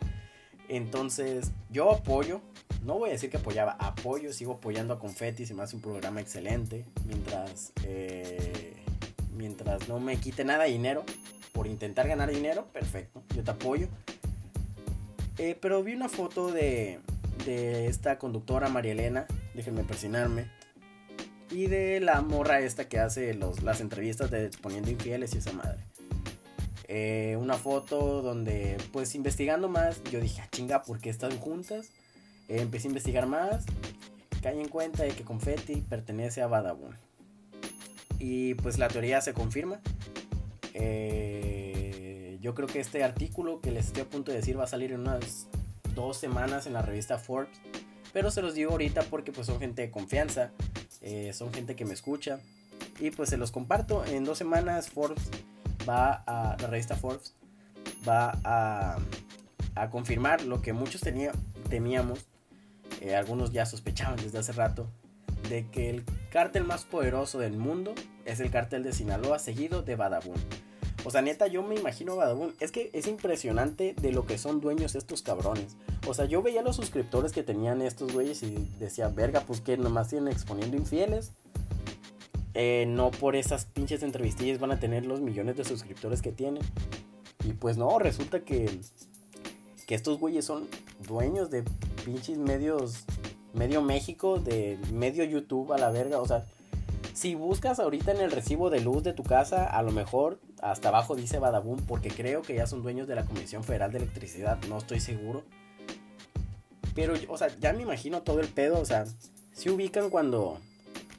Entonces, 0.72 1.52
yo 1.70 1.92
apoyo, 1.92 2.40
no 2.86 2.98
voy 2.98 3.10
a 3.10 3.12
decir 3.12 3.30
que 3.30 3.36
apoyaba, 3.36 3.74
apoyo, 3.74 4.32
sigo 4.32 4.54
apoyando 4.54 4.94
a 4.94 5.00
Confetti, 5.00 5.46
se 5.46 5.54
me 5.54 5.64
hace 5.64 5.76
un 5.76 5.82
programa 5.82 6.22
excelente. 6.22 6.86
Mientras, 7.06 7.74
eh, 7.84 8.74
mientras 9.36 9.90
no 9.90 10.00
me 10.00 10.16
quite 10.16 10.46
nada 10.46 10.64
dinero 10.64 11.04
por 11.52 11.68
intentar 11.68 12.08
ganar 12.08 12.32
dinero, 12.32 12.68
perfecto, 12.72 13.22
yo 13.36 13.44
te 13.44 13.52
apoyo. 13.52 13.90
Eh, 15.38 15.58
pero 15.60 15.84
vi 15.84 15.94
una 15.94 16.08
foto 16.08 16.54
de, 16.54 17.00
de 17.46 17.88
esta 17.88 18.18
conductora 18.18 18.70
María 18.70 18.94
Elena, 18.94 19.26
déjenme 19.54 19.84
presionarme 19.84 20.48
y 21.52 21.68
de 21.68 22.00
la 22.00 22.22
morra 22.22 22.62
esta 22.62 22.88
que 22.88 22.98
hace 22.98 23.34
los, 23.34 23.62
las 23.62 23.82
entrevistas 23.82 24.32
de 24.32 24.50
Poniendo 24.62 24.90
Infieles 24.90 25.36
y 25.36 25.40
esa 25.40 25.52
madre. 25.52 25.80
Eh, 26.94 27.38
una 27.40 27.54
foto 27.54 28.22
donde, 28.22 28.76
pues 28.92 29.16
investigando 29.16 29.70
más, 29.70 30.04
yo 30.12 30.20
dije, 30.20 30.42
ah, 30.42 30.50
chinga, 30.52 30.84
¿por 30.84 31.00
qué 31.00 31.10
están 31.10 31.40
juntas? 31.40 31.88
Eh, 32.50 32.60
empecé 32.60 32.88
a 32.88 32.90
investigar 32.90 33.28
más, 33.28 33.64
caí 34.42 34.60
en 34.60 34.68
cuenta 34.68 35.04
de 35.04 35.12
que 35.12 35.24
Confetti 35.24 35.76
pertenece 35.76 36.42
a 36.42 36.48
Badabun. 36.48 36.98
Y 38.20 38.56
pues 38.56 38.78
la 38.78 38.90
teoría 38.90 39.22
se 39.22 39.34
confirma. 39.34 39.80
Eh, 40.74 42.38
yo 42.42 42.54
creo 42.56 42.68
que 42.68 42.82
este 42.82 43.06
artículo 43.06 43.62
que 43.62 43.72
les 43.72 43.88
estoy 43.88 44.02
a 44.02 44.10
punto 44.10 44.32
de 44.32 44.40
decir 44.40 44.60
va 44.60 44.66
a 44.66 44.68
salir 44.68 44.92
en 44.92 45.00
unas 45.00 45.48
dos 45.96 46.18
semanas 46.18 46.68
en 46.68 46.74
la 46.74 46.82
revista 46.82 47.18
Forbes. 47.18 47.58
Pero 48.12 48.32
se 48.32 48.42
los 48.42 48.54
digo 48.54 48.72
ahorita 48.72 49.04
porque 49.04 49.32
pues 49.32 49.48
son 49.48 49.62
gente 49.62 49.82
de 49.82 49.92
confianza 49.92 50.52
son 51.32 51.54
gente 51.54 51.78
que 51.78 51.86
me 51.86 51.94
escucha. 51.94 52.42
Y 53.00 53.12
pues 53.12 53.30
se 53.30 53.38
los 53.38 53.52
comparto. 53.52 54.04
En 54.04 54.26
dos 54.26 54.38
semanas 54.38 54.90
Forbes 54.90 55.22
va 55.88 56.24
a, 56.26 56.58
la 56.60 56.67
revista 56.67 56.96
Forbes 56.96 57.36
va 58.08 58.39
a, 58.44 58.98
a 59.76 59.89
confirmar 59.89 60.44
lo 60.44 60.62
que 60.62 60.74
muchos 60.74 61.02
tenía, 61.02 61.32
temíamos. 61.70 62.26
Eh, 63.00 63.15
algunos 63.15 63.52
ya 63.52 63.65
sospechaban 63.65 64.17
desde 64.17 64.39
hace 64.39 64.52
rato. 64.52 64.88
De 65.50 65.67
que 65.70 65.89
el 65.89 66.06
cártel 66.30 66.63
más 66.63 66.86
poderoso 66.86 67.39
del 67.39 67.58
mundo 67.58 67.94
es 68.26 68.39
el 68.39 68.52
cártel 68.52 68.84
de 68.84 68.94
Sinaloa 68.94 69.39
seguido 69.39 69.82
de 69.82 69.96
Badabun. 69.96 70.38
O 71.04 71.10
sea, 71.10 71.22
neta, 71.22 71.48
yo 71.48 71.63
me 71.63 71.76
imagino 71.76 72.15
Badabun. 72.15 72.54
Es 72.60 72.72
que 72.72 72.91
es 72.94 73.08
impresionante 73.08 73.96
de 74.00 74.12
lo 74.12 74.26
que 74.26 74.38
son 74.38 74.62
dueños 74.62 74.94
estos 74.94 75.24
cabrones. 75.24 75.76
O 76.08 76.13
sea, 76.13 76.26
yo 76.26 76.44
veía 76.44 76.62
los 76.62 76.76
suscriptores 76.76 77.32
que 77.32 77.44
tenían 77.44 77.82
estos 77.82 78.13
güeyes 78.13 78.44
y 78.44 78.70
decía, 78.78 79.08
verga, 79.08 79.41
pues 79.41 79.62
que 79.62 79.78
nomás 79.78 80.10
tienen 80.10 80.32
exponiendo 80.32 80.78
infieles. 80.78 81.32
Eh, 82.54 82.86
no 82.88 83.12
por 83.12 83.36
esas 83.36 83.66
pinches 83.66 84.04
entrevistillas 84.04 84.60
van 84.60 84.72
a 84.72 84.80
tener 84.80 85.06
los 85.06 85.22
millones 85.22 85.58
de 85.58 85.64
suscriptores 85.64 86.22
que 86.22 86.32
tienen. 86.32 86.64
Y 87.44 87.54
pues 87.54 87.78
no, 87.78 87.98
resulta 87.98 88.42
que, 88.42 88.80
que 89.88 89.96
estos 89.96 90.20
güeyes 90.20 90.46
son 90.46 90.68
dueños 91.08 91.50
de 91.50 91.64
pinches 92.06 92.38
medios, 92.38 93.06
medio 93.54 93.82
México, 93.82 94.40
de 94.40 94.78
medio 94.92 95.24
YouTube 95.24 95.72
a 95.74 95.78
la 95.78 95.90
verga. 95.92 96.20
O 96.20 96.28
sea, 96.28 96.46
si 97.14 97.36
buscas 97.36 97.80
ahorita 97.80 98.12
en 98.12 98.22
el 98.22 98.32
recibo 98.32 98.70
de 98.70 98.80
luz 98.80 99.04
de 99.04 99.14
tu 99.14 99.24
casa, 99.24 99.66
a 99.66 99.82
lo 99.84 99.92
mejor 99.92 100.40
hasta 100.62 100.90
abajo 100.90 101.16
dice 101.16 101.40
Badabun, 101.40 101.86
porque 101.86 102.10
creo 102.10 102.42
que 102.42 102.56
ya 102.56 102.68
son 102.68 102.84
dueños 102.84 103.08
de 103.08 103.16
la 103.16 103.26
Comisión 103.26 103.64
Federal 103.64 103.92
de 103.92 104.00
Electricidad, 104.00 104.60
no 104.70 104.78
estoy 104.78 105.00
seguro. 105.00 105.44
Pero, 106.94 107.14
o 107.30 107.38
sea, 107.38 107.48
ya 107.60 107.74
me 107.74 107.84
imagino 107.84 108.22
todo 108.22 108.40
el 108.40 108.48
pedo, 108.48 108.80
o 108.80 108.86
sea, 108.86 109.06
si 109.52 109.70
ubican 109.70 110.10
cuando, 110.10 110.60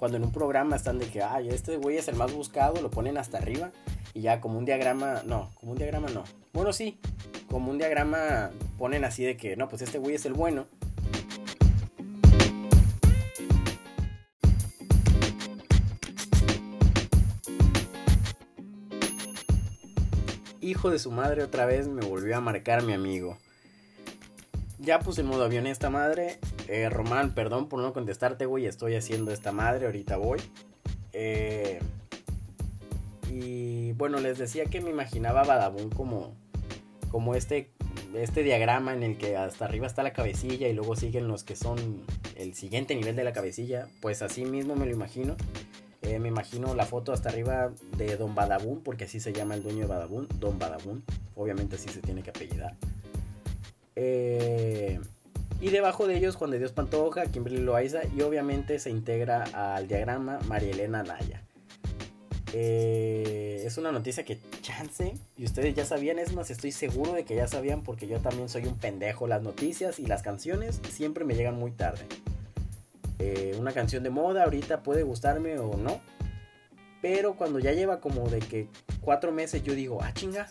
cuando 0.02 0.16
en 0.16 0.24
un 0.24 0.32
programa 0.32 0.74
están 0.74 0.98
de 0.98 1.06
que, 1.06 1.22
ay, 1.22 1.50
este 1.50 1.76
güey 1.76 1.96
es 1.96 2.08
el 2.08 2.16
más 2.16 2.32
buscado, 2.32 2.82
lo 2.82 2.90
ponen 2.90 3.16
hasta 3.18 3.38
arriba 3.38 3.70
y 4.14 4.22
ya 4.22 4.40
como 4.40 4.58
un 4.58 4.64
diagrama, 4.64 5.22
no, 5.24 5.52
como 5.54 5.70
un 5.70 5.78
diagrama 5.78 6.08
no. 6.08 6.24
Bueno, 6.52 6.72
sí, 6.72 6.98
como 7.48 7.70
un 7.70 7.78
diagrama 7.78 8.50
ponen 8.78 9.04
así 9.04 9.22
de 9.22 9.36
que, 9.36 9.54
no, 9.54 9.68
pues 9.68 9.80
este 9.82 9.98
güey 9.98 10.16
es 10.16 10.26
el 10.26 10.32
bueno. 10.32 10.66
Hijo 20.60 20.90
de 20.90 20.98
su 20.98 21.12
madre 21.12 21.44
otra 21.44 21.64
vez 21.64 21.86
me 21.86 22.04
volvió 22.04 22.36
a 22.36 22.40
marcar 22.40 22.82
mi 22.82 22.92
amigo. 22.92 23.38
Ya 24.80 24.98
puse 24.98 25.20
en 25.20 25.28
modo 25.28 25.44
avión 25.44 25.68
esta 25.68 25.90
madre. 25.90 26.40
Eh, 26.72 26.88
Román, 26.88 27.34
perdón 27.34 27.68
por 27.68 27.82
no 27.82 27.92
contestarte, 27.92 28.46
güey. 28.46 28.64
Estoy 28.64 28.94
haciendo 28.94 29.30
esta 29.30 29.52
madre, 29.52 29.84
ahorita 29.84 30.16
voy. 30.16 30.40
Eh, 31.12 31.80
y 33.30 33.92
bueno, 33.92 34.20
les 34.20 34.38
decía 34.38 34.64
que 34.64 34.80
me 34.80 34.88
imaginaba 34.88 35.44
Badabun 35.44 35.90
como, 35.90 36.34
como 37.10 37.34
este, 37.34 37.70
este 38.14 38.42
diagrama 38.42 38.94
en 38.94 39.02
el 39.02 39.18
que 39.18 39.36
hasta 39.36 39.66
arriba 39.66 39.86
está 39.86 40.02
la 40.02 40.14
cabecilla 40.14 40.66
y 40.66 40.72
luego 40.72 40.96
siguen 40.96 41.28
los 41.28 41.44
que 41.44 41.56
son 41.56 42.06
el 42.36 42.54
siguiente 42.54 42.94
nivel 42.94 43.16
de 43.16 43.24
la 43.24 43.34
cabecilla. 43.34 43.86
Pues 44.00 44.22
así 44.22 44.46
mismo 44.46 44.74
me 44.74 44.86
lo 44.86 44.92
imagino. 44.92 45.36
Eh, 46.00 46.18
me 46.20 46.28
imagino 46.28 46.74
la 46.74 46.86
foto 46.86 47.12
hasta 47.12 47.28
arriba 47.28 47.70
de 47.98 48.16
Don 48.16 48.34
Badabun, 48.34 48.80
porque 48.80 49.04
así 49.04 49.20
se 49.20 49.34
llama 49.34 49.56
el 49.56 49.62
dueño 49.62 49.80
de 49.80 49.86
Badabun, 49.88 50.26
Don 50.40 50.58
Badabun. 50.58 51.04
Obviamente 51.36 51.76
así 51.76 51.90
se 51.90 52.00
tiene 52.00 52.22
que 52.22 52.30
apellidar. 52.30 52.76
Eh, 53.94 54.98
y 55.62 55.70
debajo 55.70 56.08
de 56.08 56.16
ellos 56.16 56.34
Juan 56.34 56.50
de 56.50 56.58
Dios 56.58 56.72
Pantoja, 56.72 57.26
Kimberly 57.26 57.60
Loaiza 57.60 58.00
y 58.16 58.22
obviamente 58.22 58.80
se 58.80 58.90
integra 58.90 59.44
al 59.54 59.86
diagrama 59.86 60.40
María 60.48 60.72
Elena 60.72 61.04
Naya. 61.04 61.44
Eh, 62.52 63.62
es 63.64 63.78
una 63.78 63.92
noticia 63.92 64.24
que 64.24 64.40
chance 64.60 65.14
y 65.36 65.44
ustedes 65.44 65.76
ya 65.76 65.84
sabían, 65.84 66.18
es 66.18 66.34
más, 66.34 66.50
estoy 66.50 66.72
seguro 66.72 67.12
de 67.12 67.24
que 67.24 67.36
ya 67.36 67.46
sabían 67.46 67.84
porque 67.84 68.08
yo 68.08 68.18
también 68.18 68.48
soy 68.48 68.66
un 68.66 68.76
pendejo. 68.76 69.28
Las 69.28 69.42
noticias 69.42 70.00
y 70.00 70.06
las 70.06 70.22
canciones 70.22 70.80
siempre 70.90 71.24
me 71.24 71.36
llegan 71.36 71.54
muy 71.54 71.70
tarde. 71.70 72.06
Eh, 73.20 73.54
una 73.56 73.70
canción 73.70 74.02
de 74.02 74.10
moda 74.10 74.42
ahorita 74.42 74.82
puede 74.82 75.04
gustarme 75.04 75.60
o 75.60 75.76
no. 75.76 76.00
Pero 77.00 77.36
cuando 77.36 77.60
ya 77.60 77.70
lleva 77.70 78.00
como 78.00 78.28
de 78.28 78.40
que 78.40 78.66
cuatro 79.00 79.30
meses 79.30 79.62
yo 79.62 79.76
digo, 79.76 80.00
ah 80.02 80.12
chinga, 80.12 80.48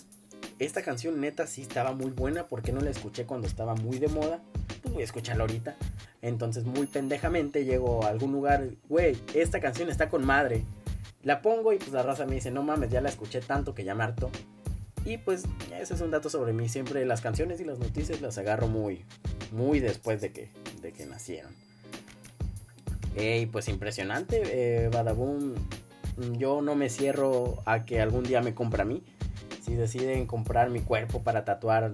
esta 0.66 0.84
canción 0.84 1.20
neta 1.20 1.48
sí 1.48 1.64
estaba 1.64 1.92
muy 1.92 2.12
buena, 2.12 2.48
¿por 2.48 2.62
qué 2.62 2.72
no 2.72 2.82
la 2.82 2.92
escuché 2.92 3.26
cuando 3.26 3.48
estaba 3.48 3.74
muy 3.74 3.98
de 3.98 4.08
moda? 4.08 4.42
Pues 4.84 4.94
voy 4.94 5.02
a 5.02 5.06
escucharla 5.06 5.42
ahorita. 5.42 5.76
Entonces 6.22 6.66
muy 6.66 6.86
pendejamente 6.86 7.66
llego 7.66 8.06
a 8.06 8.10
algún 8.10 8.32
lugar, 8.32 8.70
güey, 8.88 9.18
esta 9.34 9.60
canción 9.60 9.90
está 9.90 10.08
con 10.08 10.24
madre. 10.24 10.64
La 11.24 11.42
pongo 11.42 11.74
y 11.74 11.78
pues 11.78 11.92
la 11.92 12.04
raza 12.04 12.28
me 12.28 12.36
dice, 12.36 12.52
no 12.52 12.62
mames, 12.62 12.92
ya 12.92 13.02
la 13.02 13.10
escuché 13.10 13.42
tanto 13.42 13.74
que 13.74 13.84
ya 13.84 13.96
me 13.96 14.04
harto. 14.04 14.30
Y 15.04 15.18
pues 15.18 15.46
ese 15.80 15.96
es 15.96 16.02
un 16.02 16.12
dato 16.12 16.30
sobre 16.30 16.54
mí. 16.54 16.70
Siempre 16.70 17.06
las 17.06 17.22
canciones 17.22 17.60
y 17.60 17.66
las 17.66 17.80
noticias 17.80 18.22
las 18.22 18.38
agarro 18.38 18.68
muy, 18.68 19.04
muy 19.52 19.80
después 19.80 20.22
de 20.22 20.32
que, 20.32 20.52
de 20.82 20.92
que 20.92 21.08
nacieron. 21.08 21.56
Y 23.16 23.48
pues 23.48 23.68
impresionante, 23.68 24.42
eh, 24.46 24.90
Badaboom. 24.90 25.56
Yo 26.38 26.62
no 26.62 26.76
me 26.76 26.90
cierro 26.90 27.64
a 27.66 27.84
que 27.86 28.00
algún 28.00 28.24
día 28.24 28.42
me 28.42 28.54
compre 28.54 28.84
a 28.84 28.86
mí. 28.86 29.04
Si 29.72 29.78
deciden 29.78 30.28
comprar 30.28 30.70
mi 30.70 30.82
cuerpo 30.82 31.24
para 31.24 31.46
tatuar 31.46 31.94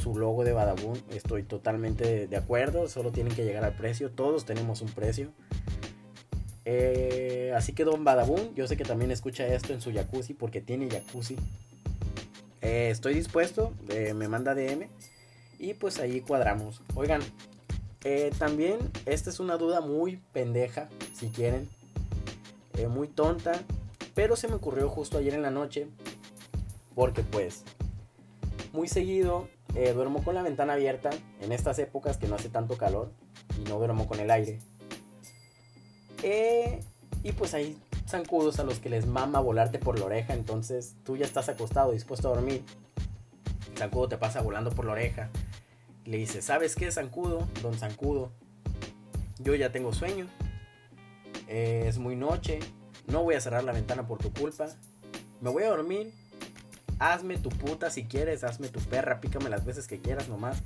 su 0.00 0.16
logo 0.16 0.44
de 0.44 0.52
Badaboom, 0.52 0.96
estoy 1.10 1.42
totalmente 1.42 2.28
de 2.28 2.36
acuerdo. 2.36 2.86
Solo 2.86 3.10
tienen 3.10 3.34
que 3.34 3.44
llegar 3.44 3.64
al 3.64 3.72
precio. 3.72 4.08
Todos 4.12 4.44
tenemos 4.44 4.82
un 4.82 4.88
precio. 4.88 5.32
Eh, 6.64 7.52
así 7.56 7.72
que 7.72 7.82
Don 7.82 8.04
Badaboom, 8.04 8.54
yo 8.54 8.68
sé 8.68 8.76
que 8.76 8.84
también 8.84 9.10
escucha 9.10 9.44
esto 9.48 9.72
en 9.72 9.80
su 9.80 9.92
jacuzzi 9.92 10.32
porque 10.32 10.60
tiene 10.60 10.88
jacuzzi. 10.88 11.34
Eh, 12.60 12.90
estoy 12.92 13.14
dispuesto, 13.14 13.72
eh, 13.88 14.14
me 14.14 14.28
manda 14.28 14.54
DM 14.54 14.86
y 15.58 15.74
pues 15.74 15.98
ahí 15.98 16.20
cuadramos. 16.20 16.82
Oigan, 16.94 17.20
también, 18.38 18.78
esta 19.06 19.28
es 19.28 19.40
una 19.40 19.56
duda 19.56 19.80
muy 19.80 20.20
pendeja, 20.32 20.88
si 21.14 21.30
quieren. 21.30 21.68
Muy 22.88 23.08
tonta. 23.08 23.60
Pero 24.14 24.36
se 24.36 24.46
me 24.46 24.54
ocurrió 24.54 24.88
justo 24.88 25.18
ayer 25.18 25.34
en 25.34 25.42
la 25.42 25.50
noche. 25.50 25.88
Porque 26.98 27.22
pues, 27.22 27.62
muy 28.72 28.88
seguido 28.88 29.48
eh, 29.76 29.92
duermo 29.92 30.24
con 30.24 30.34
la 30.34 30.42
ventana 30.42 30.72
abierta. 30.72 31.10
En 31.40 31.52
estas 31.52 31.78
épocas 31.78 32.16
que 32.16 32.26
no 32.26 32.34
hace 32.34 32.48
tanto 32.48 32.76
calor. 32.76 33.12
Y 33.60 33.68
no 33.68 33.78
duermo 33.78 34.08
con 34.08 34.18
el 34.18 34.32
aire. 34.32 34.58
y 37.22 37.32
pues 37.32 37.54
hay 37.54 37.78
zancudos 38.08 38.58
a 38.58 38.64
los 38.64 38.80
que 38.80 38.90
les 38.90 39.06
mama 39.06 39.38
volarte 39.38 39.78
por 39.78 39.96
la 39.98 40.06
oreja. 40.06 40.34
Entonces 40.34 40.96
tú 41.04 41.16
ya 41.16 41.24
estás 41.24 41.48
acostado, 41.48 41.92
dispuesto 41.92 42.26
a 42.26 42.34
dormir. 42.34 42.64
El 43.70 43.78
zancudo 43.78 44.08
te 44.08 44.18
pasa 44.18 44.42
volando 44.42 44.70
por 44.70 44.84
la 44.84 44.92
oreja 44.92 45.30
le 46.08 46.16
dice, 46.16 46.40
¿sabes 46.40 46.74
qué, 46.74 46.90
Zancudo? 46.90 47.46
Don 47.60 47.74
Zancudo, 47.74 48.32
yo 49.40 49.54
ya 49.54 49.70
tengo 49.72 49.92
sueño. 49.92 50.26
Eh, 51.48 51.84
es 51.86 51.98
muy 51.98 52.16
noche. 52.16 52.60
No 53.06 53.24
voy 53.24 53.34
a 53.34 53.40
cerrar 53.42 53.62
la 53.62 53.72
ventana 53.72 54.06
por 54.06 54.16
tu 54.16 54.32
culpa. 54.32 54.68
Me 55.42 55.50
voy 55.50 55.64
a 55.64 55.68
dormir. 55.68 56.14
Hazme 56.98 57.38
tu 57.38 57.48
puta 57.48 57.90
si 57.90 58.04
quieres. 58.04 58.44
Hazme 58.44 58.68
tu 58.68 58.80
perra. 58.80 59.20
Pícame 59.20 59.48
las 59.48 59.64
veces 59.64 59.86
que 59.86 60.00
quieras 60.00 60.28
nomás. 60.28 60.62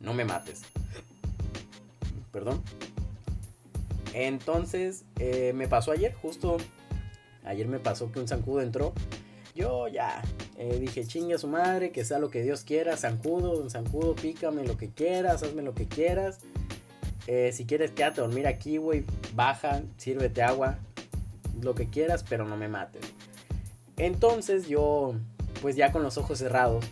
No 0.00 0.14
me 0.14 0.24
mates. 0.24 0.62
Perdón. 2.32 2.62
Entonces, 4.14 5.04
eh, 5.18 5.52
me 5.54 5.68
pasó 5.68 5.92
ayer, 5.92 6.14
justo. 6.14 6.56
Ayer 7.44 7.68
me 7.68 7.78
pasó 7.78 8.10
que 8.12 8.20
un 8.20 8.28
zancudo 8.28 8.60
entró. 8.60 8.92
Yo 9.54 9.88
ya 9.88 10.22
eh, 10.56 10.78
dije, 10.78 11.04
chingue 11.06 11.34
a 11.34 11.38
su 11.38 11.48
madre, 11.48 11.90
que 11.90 12.04
sea 12.04 12.18
lo 12.18 12.30
que 12.30 12.42
Dios 12.42 12.64
quiera, 12.64 12.96
zancudo, 12.96 13.68
zancudo, 13.68 14.14
pícame 14.14 14.64
lo 14.64 14.76
que 14.76 14.90
quieras, 14.90 15.42
hazme 15.42 15.62
lo 15.62 15.74
que 15.74 15.86
quieras. 15.86 16.38
Eh, 17.26 17.50
si 17.52 17.64
quieres 17.64 17.90
quédate 17.90 18.20
a 18.20 18.24
dormir 18.24 18.46
aquí, 18.46 18.76
güey, 18.76 19.04
baja, 19.34 19.82
sírvete 19.96 20.42
agua, 20.42 20.78
lo 21.60 21.74
que 21.74 21.88
quieras, 21.88 22.24
pero 22.28 22.46
no 22.46 22.56
me 22.56 22.68
mates. 22.68 23.02
Entonces 23.96 24.68
yo, 24.68 25.14
pues 25.60 25.76
ya 25.76 25.92
con 25.92 26.02
los 26.02 26.18
ojos 26.18 26.38
cerrados, 26.38 26.84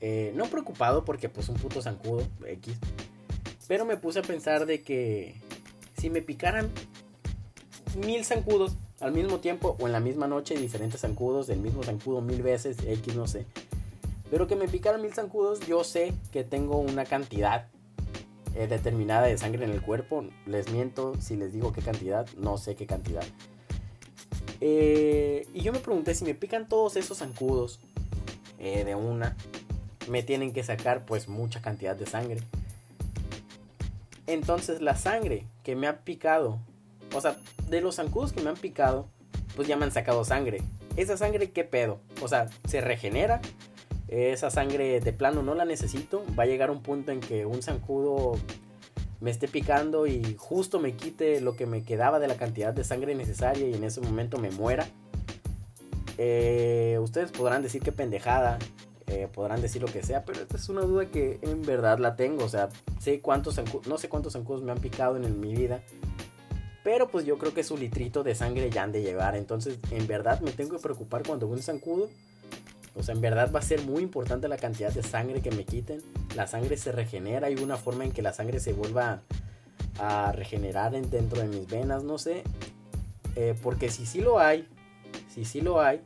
eh, 0.00 0.32
no 0.34 0.46
preocupado 0.46 1.04
porque 1.04 1.28
pues 1.28 1.48
un 1.48 1.56
puto 1.56 1.82
zancudo, 1.82 2.26
X, 2.46 2.74
pero 3.68 3.84
me 3.84 3.96
puse 3.96 4.20
a 4.20 4.22
pensar 4.22 4.66
de 4.66 4.82
que 4.82 5.40
si 5.96 6.10
me 6.10 6.22
picaran 6.22 6.70
mil 8.04 8.24
zancudos, 8.24 8.76
al 9.00 9.12
mismo 9.12 9.40
tiempo 9.40 9.76
o 9.78 9.86
en 9.86 9.92
la 9.92 10.00
misma 10.00 10.26
noche 10.26 10.54
diferentes 10.56 11.00
zancudos, 11.00 11.46
del 11.46 11.60
mismo 11.60 11.82
zancudo 11.82 12.20
mil 12.20 12.42
veces, 12.42 12.78
X 12.86 13.14
no 13.14 13.26
sé. 13.26 13.46
Pero 14.30 14.46
que 14.46 14.56
me 14.56 14.68
picaran 14.68 15.02
mil 15.02 15.12
zancudos, 15.12 15.66
yo 15.66 15.84
sé 15.84 16.12
que 16.32 16.44
tengo 16.44 16.78
una 16.78 17.04
cantidad 17.04 17.68
eh, 18.54 18.66
determinada 18.66 19.26
de 19.26 19.38
sangre 19.38 19.64
en 19.64 19.70
el 19.70 19.82
cuerpo. 19.82 20.24
Les 20.46 20.70
miento 20.72 21.14
si 21.20 21.36
les 21.36 21.52
digo 21.52 21.72
qué 21.72 21.82
cantidad, 21.82 22.26
no 22.36 22.58
sé 22.58 22.74
qué 22.74 22.86
cantidad. 22.86 23.24
Eh, 24.60 25.46
y 25.52 25.62
yo 25.62 25.72
me 25.72 25.78
pregunté 25.78 26.14
si 26.14 26.24
me 26.24 26.34
pican 26.34 26.68
todos 26.68 26.96
esos 26.96 27.18
zancudos 27.18 27.80
eh, 28.58 28.84
de 28.84 28.94
una, 28.94 29.36
me 30.08 30.22
tienen 30.22 30.52
que 30.52 30.62
sacar 30.62 31.04
pues 31.04 31.28
mucha 31.28 31.60
cantidad 31.62 31.96
de 31.96 32.06
sangre. 32.06 32.40
Entonces 34.26 34.80
la 34.80 34.96
sangre 34.96 35.46
que 35.62 35.76
me 35.76 35.86
ha 35.86 36.00
picado 36.00 36.58
o 37.14 37.20
sea, 37.20 37.36
de 37.68 37.80
los 37.80 37.96
zancudos 37.96 38.32
que 38.32 38.42
me 38.42 38.50
han 38.50 38.56
picado, 38.56 39.08
pues 39.54 39.68
ya 39.68 39.76
me 39.76 39.84
han 39.84 39.92
sacado 39.92 40.24
sangre. 40.24 40.62
Esa 40.96 41.16
sangre, 41.16 41.50
¿qué 41.50 41.64
pedo? 41.64 42.00
O 42.22 42.28
sea, 42.28 42.48
se 42.66 42.80
regenera. 42.80 43.40
Esa 44.08 44.50
sangre 44.50 45.00
de 45.00 45.12
plano 45.12 45.42
no 45.42 45.54
la 45.54 45.64
necesito. 45.64 46.24
Va 46.38 46.44
a 46.44 46.46
llegar 46.46 46.70
un 46.70 46.82
punto 46.82 47.12
en 47.12 47.20
que 47.20 47.46
un 47.46 47.62
zancudo 47.62 48.38
me 49.20 49.30
esté 49.30 49.48
picando 49.48 50.06
y 50.06 50.36
justo 50.38 50.78
me 50.78 50.94
quite 50.94 51.40
lo 51.40 51.56
que 51.56 51.66
me 51.66 51.82
quedaba 51.82 52.18
de 52.18 52.28
la 52.28 52.36
cantidad 52.36 52.72
de 52.72 52.84
sangre 52.84 53.14
necesaria 53.14 53.68
y 53.68 53.74
en 53.74 53.84
ese 53.84 54.00
momento 54.00 54.38
me 54.38 54.50
muera. 54.50 54.86
Eh, 56.18 56.98
ustedes 57.00 57.30
podrán 57.30 57.62
decir 57.62 57.82
que 57.82 57.92
pendejada, 57.92 58.58
eh, 59.06 59.28
podrán 59.32 59.60
decir 59.60 59.82
lo 59.82 59.88
que 59.88 60.02
sea, 60.02 60.24
pero 60.24 60.40
esta 60.40 60.56
es 60.56 60.68
una 60.68 60.82
duda 60.82 61.10
que 61.10 61.38
en 61.42 61.62
verdad 61.62 61.98
la 61.98 62.16
tengo. 62.16 62.44
O 62.44 62.48
sea, 62.48 62.68
sé 62.98 63.20
cuántos 63.20 63.60
no 63.86 63.98
sé 63.98 64.08
cuántos 64.08 64.34
zancudos 64.34 64.62
me 64.62 64.72
han 64.72 64.78
picado 64.78 65.16
en 65.16 65.40
mi 65.40 65.54
vida 65.54 65.82
pero 66.86 67.08
pues 67.08 67.26
yo 67.26 67.36
creo 67.36 67.52
que 67.52 67.64
su 67.64 67.76
litrito 67.76 68.22
de 68.22 68.36
sangre 68.36 68.70
ya 68.70 68.84
han 68.84 68.92
de 68.92 69.02
llevar. 69.02 69.34
Entonces, 69.34 69.76
en 69.90 70.06
verdad 70.06 70.40
me 70.40 70.52
tengo 70.52 70.76
que 70.76 70.82
preocupar 70.84 71.24
cuando 71.26 71.48
un 71.48 71.60
zancudo. 71.60 72.08
O 72.96 73.02
sea, 73.02 73.14
en 73.14 73.20
verdad 73.20 73.52
va 73.54 73.58
a 73.58 73.62
ser 73.62 73.82
muy 73.82 74.02
importante 74.02 74.48
la 74.48 74.56
cantidad 74.56 74.90
de 74.90 75.02
sangre 75.02 75.42
que 75.42 75.50
me 75.50 75.64
quiten. 75.64 76.02
La 76.34 76.46
sangre 76.46 76.76
se 76.76 76.92
regenera. 76.92 77.48
Hay 77.48 77.56
una 77.56 77.76
forma 77.76 78.04
en 78.04 78.12
que 78.12 78.22
la 78.22 78.32
sangre 78.32 78.58
se 78.58 78.72
vuelva 78.72 79.22
a 79.98 80.32
regenerar 80.32 80.92
dentro 80.92 81.40
de 81.40 81.48
mis 81.48 81.66
venas. 81.68 82.04
No 82.04 82.18
sé. 82.18 82.42
Eh, 83.34 83.54
porque 83.62 83.90
si 83.90 84.06
sí 84.06 84.20
lo 84.20 84.38
hay. 84.38 84.66
Si 85.28 85.44
sí 85.44 85.60
lo 85.60 85.80
hay. 85.80 86.02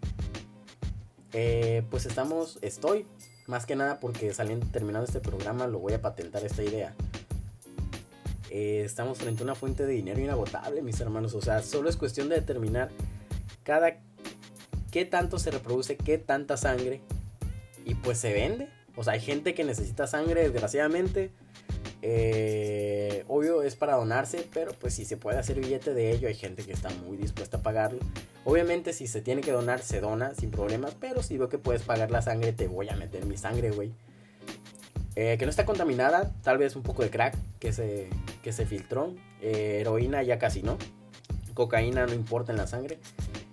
Eh, 1.32 1.84
pues 1.90 2.06
estamos. 2.06 2.58
Estoy. 2.60 3.06
Más 3.46 3.66
que 3.66 3.76
nada 3.76 4.00
porque 4.00 4.32
saliendo, 4.32 4.66
terminando 4.66 5.06
este 5.06 5.20
programa 5.20 5.66
lo 5.66 5.78
voy 5.78 5.92
a 5.92 6.02
patentar 6.02 6.44
esta 6.44 6.62
idea. 6.62 6.94
Eh, 8.50 8.82
estamos 8.84 9.18
frente 9.18 9.42
a 9.42 9.44
una 9.44 9.54
fuente 9.54 9.86
de 9.86 9.92
dinero 9.92 10.20
inagotable, 10.20 10.82
mis 10.82 11.00
hermanos. 11.00 11.34
O 11.34 11.40
sea, 11.40 11.62
solo 11.62 11.88
es 11.88 11.96
cuestión 11.96 12.28
de 12.28 12.34
determinar 12.36 12.90
cada 13.62 14.00
qué 14.90 15.04
tanto 15.04 15.38
se 15.38 15.50
reproduce, 15.50 15.96
qué 15.96 16.18
tanta 16.18 16.56
sangre. 16.56 17.00
Y 17.84 17.94
pues 17.94 18.18
se 18.18 18.32
vende. 18.32 18.68
O 18.96 19.04
sea, 19.04 19.14
hay 19.14 19.20
gente 19.20 19.54
que 19.54 19.64
necesita 19.64 20.06
sangre, 20.06 20.42
desgraciadamente. 20.42 21.30
Eh, 22.02 23.24
obvio 23.28 23.62
es 23.62 23.76
para 23.76 23.96
donarse, 23.96 24.46
pero 24.54 24.72
pues 24.72 24.94
si 24.94 25.04
se 25.04 25.16
puede 25.16 25.38
hacer 25.38 25.60
billete 25.60 25.92
de 25.92 26.12
ello, 26.12 26.28
hay 26.28 26.34
gente 26.34 26.64
que 26.64 26.72
está 26.72 26.88
muy 27.06 27.16
dispuesta 27.16 27.58
a 27.58 27.62
pagarlo. 27.62 28.00
Obviamente 28.44 28.92
si 28.92 29.06
se 29.06 29.20
tiene 29.20 29.42
que 29.42 29.52
donar, 29.52 29.80
se 29.80 30.00
dona 30.00 30.34
sin 30.34 30.50
problemas, 30.50 30.96
pero 30.98 31.22
si 31.22 31.36
veo 31.36 31.48
que 31.48 31.58
puedes 31.58 31.82
pagar 31.82 32.10
la 32.10 32.22
sangre, 32.22 32.52
te 32.52 32.68
voy 32.68 32.88
a 32.88 32.96
meter 32.96 33.26
mi 33.26 33.36
sangre, 33.36 33.70
güey. 33.70 33.92
Eh, 35.16 35.36
que 35.38 35.44
no 35.44 35.50
está 35.50 35.66
contaminada, 35.66 36.32
tal 36.42 36.56
vez 36.56 36.76
un 36.76 36.82
poco 36.82 37.02
de 37.02 37.10
crack 37.10 37.36
que 37.58 37.72
se, 37.72 38.08
que 38.42 38.52
se 38.52 38.64
filtró. 38.64 39.14
Eh, 39.42 39.78
heroína 39.80 40.22
ya 40.22 40.38
casi 40.38 40.62
no. 40.62 40.78
Cocaína 41.54 42.06
no 42.06 42.14
importa 42.14 42.52
en 42.52 42.58
la 42.58 42.66
sangre. 42.66 42.98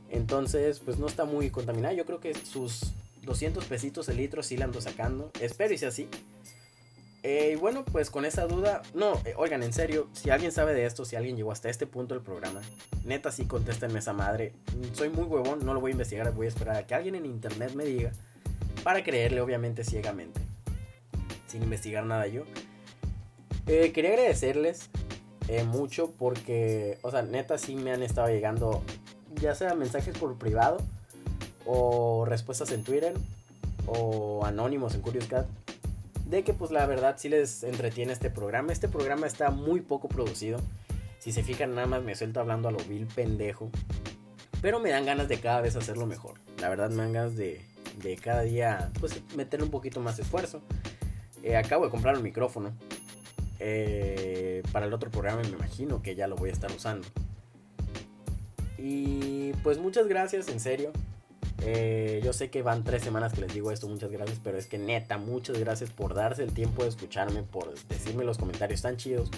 Entonces, 0.09 0.79
pues 0.79 0.97
no 0.97 1.07
está 1.07 1.25
muy 1.25 1.49
contaminada. 1.49 1.93
Yo 1.93 2.05
creo 2.05 2.19
que 2.19 2.33
sus 2.33 2.93
200 3.23 3.65
pesitos 3.65 4.09
el 4.09 4.17
litro 4.17 4.43
sí 4.43 4.57
la 4.57 4.65
ando 4.65 4.81
sacando. 4.81 5.31
Espero 5.41 5.73
y 5.73 5.77
sea 5.77 5.89
así. 5.89 6.09
Eh, 7.23 7.51
y 7.53 7.55
bueno, 7.55 7.83
pues 7.83 8.09
con 8.09 8.25
esa 8.25 8.47
duda, 8.47 8.81
no, 8.93 9.19
eh, 9.25 9.33
oigan, 9.35 9.61
en 9.61 9.73
serio, 9.73 10.07
si 10.13 10.29
alguien 10.29 10.51
sabe 10.51 10.73
de 10.73 10.85
esto, 10.85 11.03
si 11.03 11.15
alguien 11.15 11.35
llegó 11.35 11.51
hasta 11.51 11.69
este 11.69 11.85
punto 11.85 12.13
del 12.13 12.23
programa, 12.23 12.61
neta 13.03 13.31
sí 13.31 13.45
contéstenme 13.45 13.99
esa 13.99 14.13
madre. 14.13 14.53
Soy 14.93 15.09
muy 15.09 15.25
huevón, 15.25 15.65
no 15.65 15.73
lo 15.73 15.81
voy 15.81 15.91
a 15.91 15.93
investigar, 15.93 16.31
voy 16.33 16.45
a 16.45 16.49
esperar 16.49 16.77
a 16.77 16.87
que 16.87 16.95
alguien 16.95 17.15
en 17.15 17.25
internet 17.25 17.73
me 17.73 17.83
diga 17.83 18.13
para 18.83 19.03
creerle 19.03 19.41
obviamente 19.41 19.83
ciegamente, 19.83 20.39
sin 21.47 21.63
investigar 21.63 22.05
nada 22.05 22.27
yo. 22.27 22.43
Eh, 23.65 23.91
quería 23.91 24.11
agradecerles 24.11 24.89
mucho 25.65 26.11
porque, 26.17 26.97
o 27.01 27.11
sea, 27.11 27.23
neta 27.23 27.57
sí 27.57 27.75
me 27.75 27.91
han 27.91 28.03
estado 28.03 28.27
llegando, 28.27 28.83
ya 29.39 29.55
sea 29.55 29.73
mensajes 29.75 30.17
por 30.17 30.37
privado 30.37 30.77
o 31.65 32.25
respuestas 32.25 32.71
en 32.71 32.83
Twitter 32.83 33.13
o 33.85 34.45
anónimos 34.45 34.95
en 34.95 35.01
Curious 35.01 35.27
Cat 35.27 35.47
de 36.29 36.43
que 36.43 36.53
pues 36.53 36.71
la 36.71 36.85
verdad 36.85 37.15
sí 37.17 37.29
les 37.29 37.63
entretiene 37.63 38.13
este 38.13 38.29
programa. 38.29 38.73
Este 38.73 38.87
programa 38.87 39.27
está 39.27 39.49
muy 39.49 39.81
poco 39.81 40.09
producido. 40.09 40.59
Si 41.19 41.31
se 41.31 41.43
fijan 41.43 41.73
nada 41.75 41.87
más 41.87 42.03
me 42.03 42.15
suelto 42.15 42.39
hablando 42.39 42.67
a 42.67 42.71
lo 42.71 42.79
vil 42.79 43.07
pendejo. 43.07 43.69
Pero 44.61 44.79
me 44.79 44.89
dan 44.89 45.05
ganas 45.05 45.27
de 45.27 45.39
cada 45.39 45.61
vez 45.61 45.75
hacerlo 45.75 46.05
mejor. 46.05 46.35
La 46.59 46.69
verdad 46.69 46.89
me 46.89 47.03
dan 47.03 47.13
ganas 47.13 47.35
de, 47.35 47.61
de 48.01 48.15
cada 48.17 48.41
día 48.41 48.91
pues 48.99 49.21
meter 49.35 49.63
un 49.63 49.69
poquito 49.69 50.01
más 50.01 50.19
esfuerzo. 50.19 50.61
Eh, 51.43 51.55
acabo 51.55 51.85
de 51.85 51.91
comprar 51.91 52.17
un 52.17 52.23
micrófono. 52.23 52.73
Eh, 53.59 54.61
para 54.71 54.85
el 54.85 54.93
otro 54.93 55.09
programa 55.09 55.41
me 55.41 55.49
imagino 55.49 56.01
que 56.01 56.15
ya 56.15 56.27
lo 56.27 56.35
voy 56.35 56.49
a 56.49 56.53
estar 56.53 56.71
usando. 56.71 57.07
Y 58.77 59.53
pues 59.63 59.77
muchas 59.79 60.07
gracias, 60.07 60.47
en 60.49 60.59
serio. 60.59 60.91
Eh, 61.63 62.21
yo 62.23 62.33
sé 62.33 62.49
que 62.49 62.61
van 62.61 62.83
tres 62.83 63.01
semanas 63.01 63.33
que 63.33 63.41
les 63.41 63.53
digo 63.53 63.71
esto, 63.71 63.87
muchas 63.87 64.11
gracias, 64.11 64.39
pero 64.43 64.57
es 64.57 64.67
que 64.67 64.77
neta, 64.77 65.17
muchas 65.17 65.57
gracias 65.57 65.89
por 65.89 66.13
darse 66.13 66.43
el 66.43 66.53
tiempo 66.53 66.83
de 66.83 66.89
escucharme, 66.89 67.41
por 67.41 67.73
decirme 67.87 68.23
los 68.23 68.37
comentarios 68.37 68.81
tan 68.81 68.97
chidos. 68.97 69.31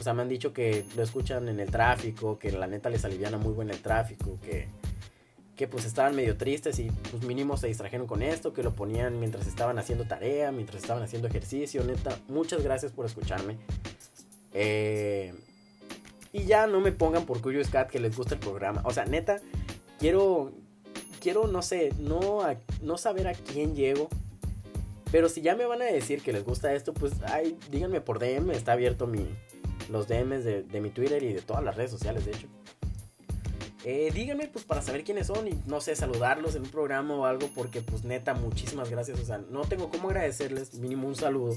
O 0.00 0.02
sea, 0.02 0.14
me 0.14 0.22
han 0.22 0.28
dicho 0.28 0.52
que 0.52 0.84
lo 0.96 1.02
escuchan 1.02 1.48
en 1.48 1.60
el 1.60 1.70
tráfico, 1.70 2.38
que 2.38 2.50
la 2.50 2.66
neta 2.66 2.90
les 2.90 3.04
aliviana 3.04 3.38
muy 3.38 3.52
buen 3.52 3.70
el 3.70 3.80
tráfico, 3.80 4.38
que, 4.42 4.66
que 5.54 5.68
pues 5.68 5.84
estaban 5.84 6.16
medio 6.16 6.36
tristes 6.36 6.78
y 6.80 6.90
pues 7.10 7.22
mínimo 7.22 7.56
se 7.56 7.68
distrajeron 7.68 8.06
con 8.06 8.22
esto, 8.22 8.52
que 8.52 8.62
lo 8.62 8.74
ponían 8.74 9.20
mientras 9.20 9.46
estaban 9.46 9.78
haciendo 9.78 10.04
tarea, 10.04 10.50
mientras 10.50 10.82
estaban 10.82 11.02
haciendo 11.02 11.28
ejercicio, 11.28 11.84
neta, 11.84 12.18
muchas 12.28 12.64
gracias 12.64 12.90
por 12.92 13.06
escucharme. 13.06 13.58
Eh, 14.52 15.34
y 16.32 16.44
ya 16.44 16.66
no 16.66 16.80
me 16.80 16.92
pongan 16.92 17.26
por 17.26 17.40
Curious 17.40 17.68
Cat 17.68 17.90
que 17.90 17.98
les 17.98 18.16
gusta 18.16 18.34
el 18.34 18.40
programa. 18.40 18.82
O 18.84 18.92
sea, 18.92 19.04
neta, 19.04 19.40
quiero, 19.98 20.52
quiero, 21.20 21.46
no 21.46 21.62
sé, 21.62 21.92
no, 21.98 22.40
no 22.82 22.98
saber 22.98 23.28
a 23.28 23.34
quién 23.34 23.74
llego. 23.74 24.08
Pero 25.10 25.28
si 25.28 25.40
ya 25.40 25.56
me 25.56 25.66
van 25.66 25.82
a 25.82 25.86
decir 25.86 26.22
que 26.22 26.32
les 26.32 26.44
gusta 26.44 26.72
esto, 26.72 26.94
pues 26.94 27.14
ay, 27.26 27.58
díganme 27.70 28.00
por 28.00 28.20
DM, 28.20 28.50
está 28.52 28.72
abierto 28.72 29.08
mi, 29.08 29.26
los 29.90 30.06
DMs 30.06 30.44
de, 30.44 30.62
de 30.62 30.80
mi 30.80 30.90
Twitter 30.90 31.22
y 31.22 31.32
de 31.32 31.42
todas 31.42 31.64
las 31.64 31.76
redes 31.76 31.90
sociales, 31.90 32.24
de 32.24 32.30
hecho. 32.32 32.46
Eh, 33.84 34.10
díganme 34.14 34.46
pues 34.46 34.64
para 34.66 34.82
saber 34.82 35.04
quiénes 35.04 35.26
son 35.26 35.48
y 35.48 35.58
no 35.66 35.80
sé, 35.80 35.96
saludarlos 35.96 36.54
en 36.54 36.62
un 36.62 36.68
programa 36.68 37.14
o 37.14 37.24
algo 37.24 37.48
porque 37.54 37.80
pues 37.80 38.04
neta, 38.04 38.34
muchísimas 38.34 38.90
gracias. 38.90 39.18
O 39.18 39.24
sea, 39.24 39.38
no 39.38 39.62
tengo 39.62 39.88
cómo 39.88 40.10
agradecerles, 40.10 40.74
mínimo 40.74 41.08
un 41.08 41.16
saludo. 41.16 41.56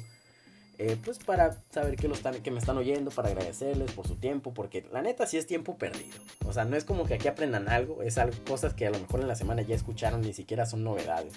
Eh, 0.79 0.97
pues 1.03 1.19
para 1.19 1.61
saber 1.69 1.95
que, 1.95 2.07
lo 2.07 2.15
que 2.15 2.51
me 2.51 2.57
están 2.57 2.77
oyendo, 2.77 3.11
para 3.11 3.29
agradecerles 3.29 3.91
por 3.91 4.07
su 4.07 4.15
tiempo, 4.15 4.53
porque 4.53 4.85
la 4.91 5.01
neta 5.01 5.27
sí 5.27 5.37
es 5.37 5.45
tiempo 5.45 5.77
perdido. 5.77 6.17
O 6.45 6.53
sea, 6.53 6.65
no 6.65 6.75
es 6.75 6.83
como 6.83 7.05
que 7.05 7.13
aquí 7.13 7.27
aprendan 7.27 7.69
algo, 7.69 8.01
es 8.01 8.17
algo, 8.17 8.35
cosas 8.47 8.73
que 8.73 8.87
a 8.87 8.89
lo 8.89 8.99
mejor 8.99 9.21
en 9.21 9.27
la 9.27 9.35
semana 9.35 9.61
ya 9.61 9.75
escucharon, 9.75 10.21
ni 10.21 10.33
siquiera 10.33 10.65
son 10.65 10.83
novedades. 10.83 11.33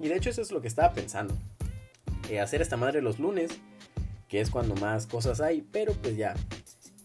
Y 0.00 0.08
de 0.08 0.16
hecho 0.16 0.30
eso 0.30 0.42
es 0.42 0.50
lo 0.50 0.60
que 0.60 0.68
estaba 0.68 0.92
pensando. 0.92 1.34
Eh, 2.28 2.40
hacer 2.40 2.60
esta 2.60 2.76
madre 2.76 3.02
los 3.02 3.18
lunes, 3.18 3.52
que 4.28 4.40
es 4.40 4.50
cuando 4.50 4.74
más 4.74 5.06
cosas 5.06 5.40
hay, 5.40 5.62
pero 5.62 5.92
pues 5.94 6.16
ya, 6.16 6.34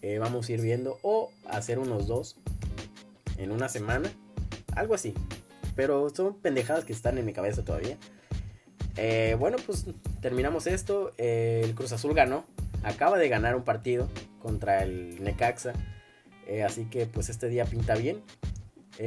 eh, 0.02 0.18
vamos 0.18 0.48
a 0.48 0.52
ir 0.52 0.60
viendo. 0.60 0.98
O 1.02 1.30
hacer 1.46 1.78
unos 1.78 2.06
dos 2.08 2.36
en 3.38 3.52
una 3.52 3.68
semana, 3.68 4.10
algo 4.74 4.94
así. 4.94 5.14
Pero 5.76 6.10
son 6.10 6.34
pendejadas 6.34 6.84
que 6.84 6.92
están 6.92 7.18
en 7.18 7.24
mi 7.24 7.32
cabeza 7.32 7.64
todavía. 7.64 7.98
Eh, 8.96 9.36
bueno, 9.38 9.56
pues 9.64 9.86
terminamos 10.20 10.66
esto. 10.66 11.12
Eh, 11.18 11.62
el 11.64 11.74
Cruz 11.74 11.92
Azul 11.92 12.14
ganó. 12.14 12.44
Acaba 12.82 13.18
de 13.18 13.28
ganar 13.28 13.56
un 13.56 13.62
partido 13.62 14.08
contra 14.40 14.82
el 14.82 15.22
Necaxa. 15.22 15.72
Eh, 16.46 16.62
así 16.62 16.84
que 16.84 17.06
pues 17.06 17.28
este 17.28 17.48
día 17.48 17.64
pinta 17.64 17.94
bien. 17.94 18.22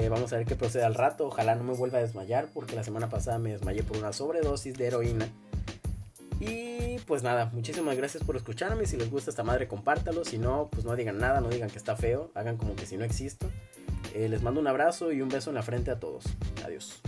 vamos 0.09 0.33
a 0.33 0.37
ver 0.37 0.45
qué 0.45 0.55
procede 0.55 0.83
al 0.83 0.95
rato. 0.95 1.27
Ojalá 1.27 1.55
no 1.55 1.63
me 1.63 1.73
vuelva 1.73 1.99
a 1.99 2.01
desmayar 2.01 2.49
porque 2.53 2.75
la 2.75 2.83
semana 2.83 3.09
pasada 3.09 3.37
me 3.39 3.51
desmayé 3.51 3.83
por 3.83 3.97
una 3.97 4.13
sobredosis 4.13 4.77
de 4.77 4.87
heroína. 4.87 5.29
Y 6.39 6.99
pues 7.07 7.23
nada, 7.23 7.49
muchísimas 7.53 7.95
gracias 7.97 8.23
por 8.23 8.35
escucharme. 8.35 8.85
Si 8.85 8.97
les 8.97 9.09
gusta 9.09 9.29
esta 9.29 9.43
madre, 9.43 9.67
compártalo. 9.67 10.25
Si 10.25 10.37
no, 10.37 10.69
pues 10.71 10.85
no 10.85 10.95
digan 10.95 11.17
nada, 11.17 11.41
no 11.41 11.49
digan 11.49 11.69
que 11.69 11.77
está 11.77 11.95
feo. 11.95 12.31
Hagan 12.35 12.57
como 12.57 12.75
que 12.75 12.85
si 12.85 12.97
no 12.97 13.05
existo. 13.05 13.49
les 14.13 14.41
mando 14.41 14.59
un 14.59 14.67
abrazo 14.67 15.11
y 15.11 15.21
un 15.21 15.29
beso 15.29 15.51
en 15.51 15.55
la 15.55 15.63
frente 15.63 15.91
a 15.91 15.99
todos. 15.99 16.25
Adiós. 16.65 17.01